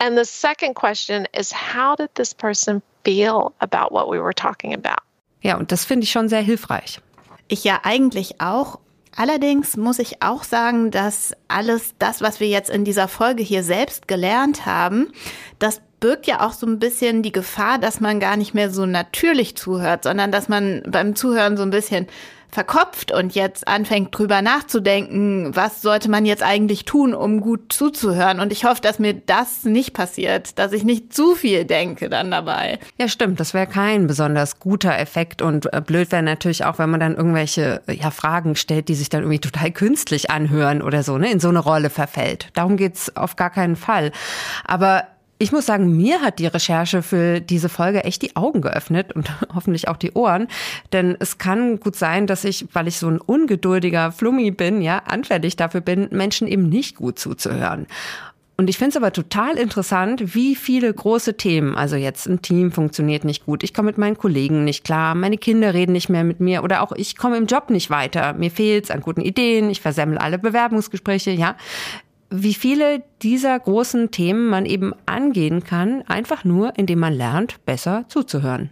And 0.00 0.16
the 0.16 0.24
second 0.24 0.74
question 0.74 1.26
is, 1.32 1.52
how 1.52 1.94
did 1.94 2.10
this 2.14 2.34
person 2.34 2.82
feel 3.04 3.52
about 3.60 3.92
what 3.92 4.08
we 4.08 4.18
were 4.18 4.32
talking 4.32 4.74
about? 4.74 5.02
Ja, 5.42 5.56
und 5.56 5.70
das 5.70 5.84
finde 5.84 6.04
ich 6.04 6.10
schon 6.10 6.28
sehr 6.28 6.42
hilfreich. 6.42 7.00
Ich 7.48 7.64
ja 7.64 7.80
eigentlich 7.82 8.40
auch. 8.40 8.78
Allerdings 9.14 9.76
muss 9.76 9.98
ich 9.98 10.22
auch 10.22 10.42
sagen, 10.42 10.90
dass 10.90 11.34
alles 11.48 11.94
das, 11.98 12.22
was 12.22 12.40
wir 12.40 12.48
jetzt 12.48 12.70
in 12.70 12.84
dieser 12.84 13.08
Folge 13.08 13.42
hier 13.42 13.62
selbst 13.62 14.08
gelernt 14.08 14.64
haben, 14.64 15.12
das 15.58 15.82
birgt 16.02 16.26
ja 16.26 16.44
auch 16.44 16.52
so 16.52 16.66
ein 16.66 16.80
bisschen 16.80 17.22
die 17.22 17.32
Gefahr, 17.32 17.78
dass 17.78 18.00
man 18.00 18.20
gar 18.20 18.36
nicht 18.36 18.52
mehr 18.52 18.70
so 18.70 18.84
natürlich 18.84 19.56
zuhört, 19.56 20.04
sondern 20.04 20.32
dass 20.32 20.48
man 20.48 20.82
beim 20.86 21.14
Zuhören 21.14 21.56
so 21.56 21.62
ein 21.62 21.70
bisschen 21.70 22.08
verkopft 22.52 23.12
und 23.12 23.34
jetzt 23.34 23.66
anfängt 23.66 24.16
drüber 24.16 24.42
nachzudenken, 24.42 25.56
was 25.56 25.80
sollte 25.80 26.10
man 26.10 26.26
jetzt 26.26 26.42
eigentlich 26.42 26.84
tun, 26.84 27.14
um 27.14 27.40
gut 27.40 27.72
zuzuhören. 27.72 28.40
Und 28.40 28.52
ich 28.52 28.66
hoffe, 28.66 28.82
dass 28.82 28.98
mir 28.98 29.14
das 29.14 29.64
nicht 29.64 29.94
passiert, 29.94 30.58
dass 30.58 30.72
ich 30.72 30.84
nicht 30.84 31.14
zu 31.14 31.34
viel 31.34 31.64
denke 31.64 32.10
dann 32.10 32.30
dabei. 32.30 32.78
Ja, 32.98 33.08
stimmt. 33.08 33.40
Das 33.40 33.54
wäre 33.54 33.66
kein 33.66 34.06
besonders 34.06 34.60
guter 34.60 34.98
Effekt 34.98 35.40
und 35.40 35.72
äh, 35.72 35.80
blöd 35.80 36.12
wäre 36.12 36.22
natürlich 36.22 36.66
auch, 36.66 36.78
wenn 36.78 36.90
man 36.90 37.00
dann 37.00 37.16
irgendwelche 37.16 37.80
ja, 37.88 38.10
Fragen 38.10 38.54
stellt, 38.54 38.88
die 38.88 38.96
sich 38.96 39.08
dann 39.08 39.22
irgendwie 39.22 39.40
total 39.40 39.70
künstlich 39.70 40.30
anhören 40.30 40.82
oder 40.82 41.02
so, 41.02 41.16
ne, 41.16 41.30
in 41.30 41.40
so 41.40 41.48
eine 41.48 41.60
Rolle 41.60 41.88
verfällt. 41.88 42.48
Darum 42.52 42.76
geht's 42.76 43.16
auf 43.16 43.36
gar 43.36 43.50
keinen 43.50 43.76
Fall. 43.76 44.12
Aber 44.64 45.04
ich 45.42 45.50
muss 45.50 45.66
sagen, 45.66 45.96
mir 45.96 46.20
hat 46.20 46.38
die 46.38 46.46
Recherche 46.46 47.02
für 47.02 47.40
diese 47.40 47.68
Folge 47.68 48.04
echt 48.04 48.22
die 48.22 48.36
Augen 48.36 48.60
geöffnet 48.60 49.12
und 49.12 49.28
hoffentlich 49.54 49.88
auch 49.88 49.96
die 49.96 50.12
Ohren. 50.12 50.46
Denn 50.92 51.16
es 51.18 51.38
kann 51.38 51.80
gut 51.80 51.96
sein, 51.96 52.28
dass 52.28 52.44
ich, 52.44 52.66
weil 52.72 52.86
ich 52.86 52.96
so 52.96 53.08
ein 53.08 53.20
ungeduldiger 53.20 54.12
Flummi 54.12 54.52
bin, 54.52 54.82
ja, 54.82 54.98
anfällig 54.98 55.56
dafür 55.56 55.80
bin, 55.80 56.08
Menschen 56.12 56.46
eben 56.46 56.68
nicht 56.68 56.96
gut 56.96 57.18
zuzuhören. 57.18 57.86
Und 58.56 58.70
ich 58.70 58.78
finde 58.78 58.90
es 58.90 58.96
aber 58.96 59.12
total 59.12 59.58
interessant, 59.58 60.36
wie 60.36 60.54
viele 60.54 60.92
große 60.94 61.36
Themen, 61.36 61.74
also 61.74 61.96
jetzt 61.96 62.28
ein 62.28 62.42
Team 62.42 62.70
funktioniert 62.70 63.24
nicht 63.24 63.44
gut, 63.44 63.64
ich 63.64 63.74
komme 63.74 63.86
mit 63.86 63.98
meinen 63.98 64.16
Kollegen 64.16 64.62
nicht 64.62 64.84
klar, 64.84 65.16
meine 65.16 65.38
Kinder 65.38 65.74
reden 65.74 65.92
nicht 65.92 66.10
mehr 66.10 66.22
mit 66.22 66.38
mir 66.38 66.62
oder 66.62 66.82
auch 66.82 66.92
ich 66.92 67.16
komme 67.16 67.38
im 67.38 67.46
Job 67.46 67.70
nicht 67.70 67.90
weiter, 67.90 68.34
mir 68.34 68.52
fehlt's 68.52 68.92
an 68.92 69.00
guten 69.00 69.22
Ideen, 69.22 69.70
ich 69.70 69.80
versemmel 69.80 70.18
alle 70.18 70.38
Bewerbungsgespräche, 70.38 71.32
ja 71.32 71.56
wie 72.32 72.54
viele 72.54 73.02
dieser 73.22 73.58
großen 73.58 74.10
Themen 74.10 74.48
man 74.48 74.66
eben 74.66 74.92
angehen 75.06 75.62
kann, 75.62 76.02
einfach 76.08 76.44
nur, 76.44 76.76
indem 76.78 76.98
man 77.00 77.12
lernt, 77.12 77.64
besser 77.66 78.04
zuzuhören. 78.08 78.70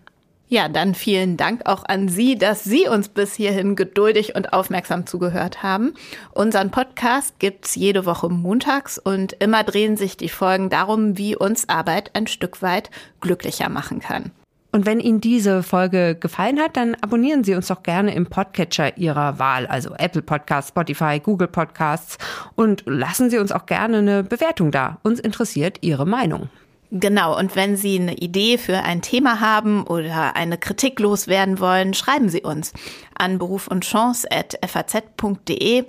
Ja, 0.48 0.68
dann 0.68 0.96
vielen 0.96 1.36
Dank 1.36 1.66
auch 1.66 1.84
an 1.84 2.08
Sie, 2.08 2.36
dass 2.36 2.64
Sie 2.64 2.88
uns 2.88 3.08
bis 3.08 3.34
hierhin 3.34 3.76
geduldig 3.76 4.34
und 4.34 4.52
aufmerksam 4.52 5.06
zugehört 5.06 5.62
haben. 5.62 5.94
Unseren 6.32 6.72
Podcast 6.72 7.38
gibt's 7.38 7.76
jede 7.76 8.04
Woche 8.04 8.28
montags 8.28 8.98
und 8.98 9.34
immer 9.34 9.62
drehen 9.62 9.96
sich 9.96 10.16
die 10.16 10.28
Folgen 10.28 10.68
darum, 10.68 11.16
wie 11.16 11.36
uns 11.36 11.68
Arbeit 11.68 12.10
ein 12.14 12.26
Stück 12.26 12.62
weit 12.62 12.90
glücklicher 13.20 13.68
machen 13.68 14.00
kann. 14.00 14.32
Und 14.72 14.86
wenn 14.86 15.00
Ihnen 15.00 15.20
diese 15.20 15.62
Folge 15.62 16.14
gefallen 16.14 16.60
hat, 16.60 16.76
dann 16.76 16.94
abonnieren 17.00 17.42
Sie 17.42 17.54
uns 17.54 17.66
doch 17.66 17.82
gerne 17.82 18.14
im 18.14 18.26
Podcatcher 18.26 18.96
Ihrer 18.96 19.38
Wahl, 19.38 19.66
also 19.66 19.94
Apple 19.96 20.22
Podcasts, 20.22 20.68
Spotify, 20.68 21.20
Google 21.22 21.48
Podcasts 21.48 22.18
und 22.54 22.84
lassen 22.86 23.30
Sie 23.30 23.38
uns 23.38 23.50
auch 23.50 23.66
gerne 23.66 23.98
eine 23.98 24.22
Bewertung 24.22 24.70
da. 24.70 24.98
Uns 25.02 25.18
interessiert 25.18 25.78
Ihre 25.80 26.06
Meinung. 26.06 26.48
Genau, 26.92 27.38
und 27.38 27.54
wenn 27.54 27.76
Sie 27.76 28.00
eine 28.00 28.16
Idee 28.16 28.58
für 28.58 28.78
ein 28.78 29.00
Thema 29.00 29.40
haben 29.40 29.84
oder 29.84 30.34
eine 30.34 30.58
Kritik 30.58 30.98
loswerden 30.98 31.60
wollen, 31.60 31.94
schreiben 31.94 32.28
Sie 32.28 32.42
uns 32.42 32.72
an 33.16 33.38
beruf 33.38 33.68
und 33.68 33.84
chance.faz.de 33.84 35.84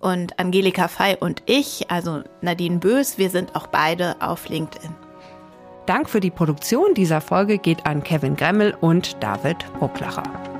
und 0.00 0.38
Angelika 0.38 0.86
Fei 0.86 1.16
und 1.16 1.42
ich, 1.46 1.90
also 1.90 2.22
Nadine 2.40 2.78
Bös, 2.78 3.18
wir 3.18 3.30
sind 3.30 3.56
auch 3.56 3.66
beide 3.66 4.14
auf 4.20 4.48
LinkedIn. 4.48 5.03
Dank 5.86 6.08
für 6.08 6.20
die 6.20 6.30
Produktion 6.30 6.94
dieser 6.94 7.20
Folge 7.20 7.58
geht 7.58 7.84
an 7.86 8.02
Kevin 8.02 8.36
Gremmel 8.36 8.74
und 8.80 9.22
David 9.22 9.58
Brucklacher. 9.78 10.53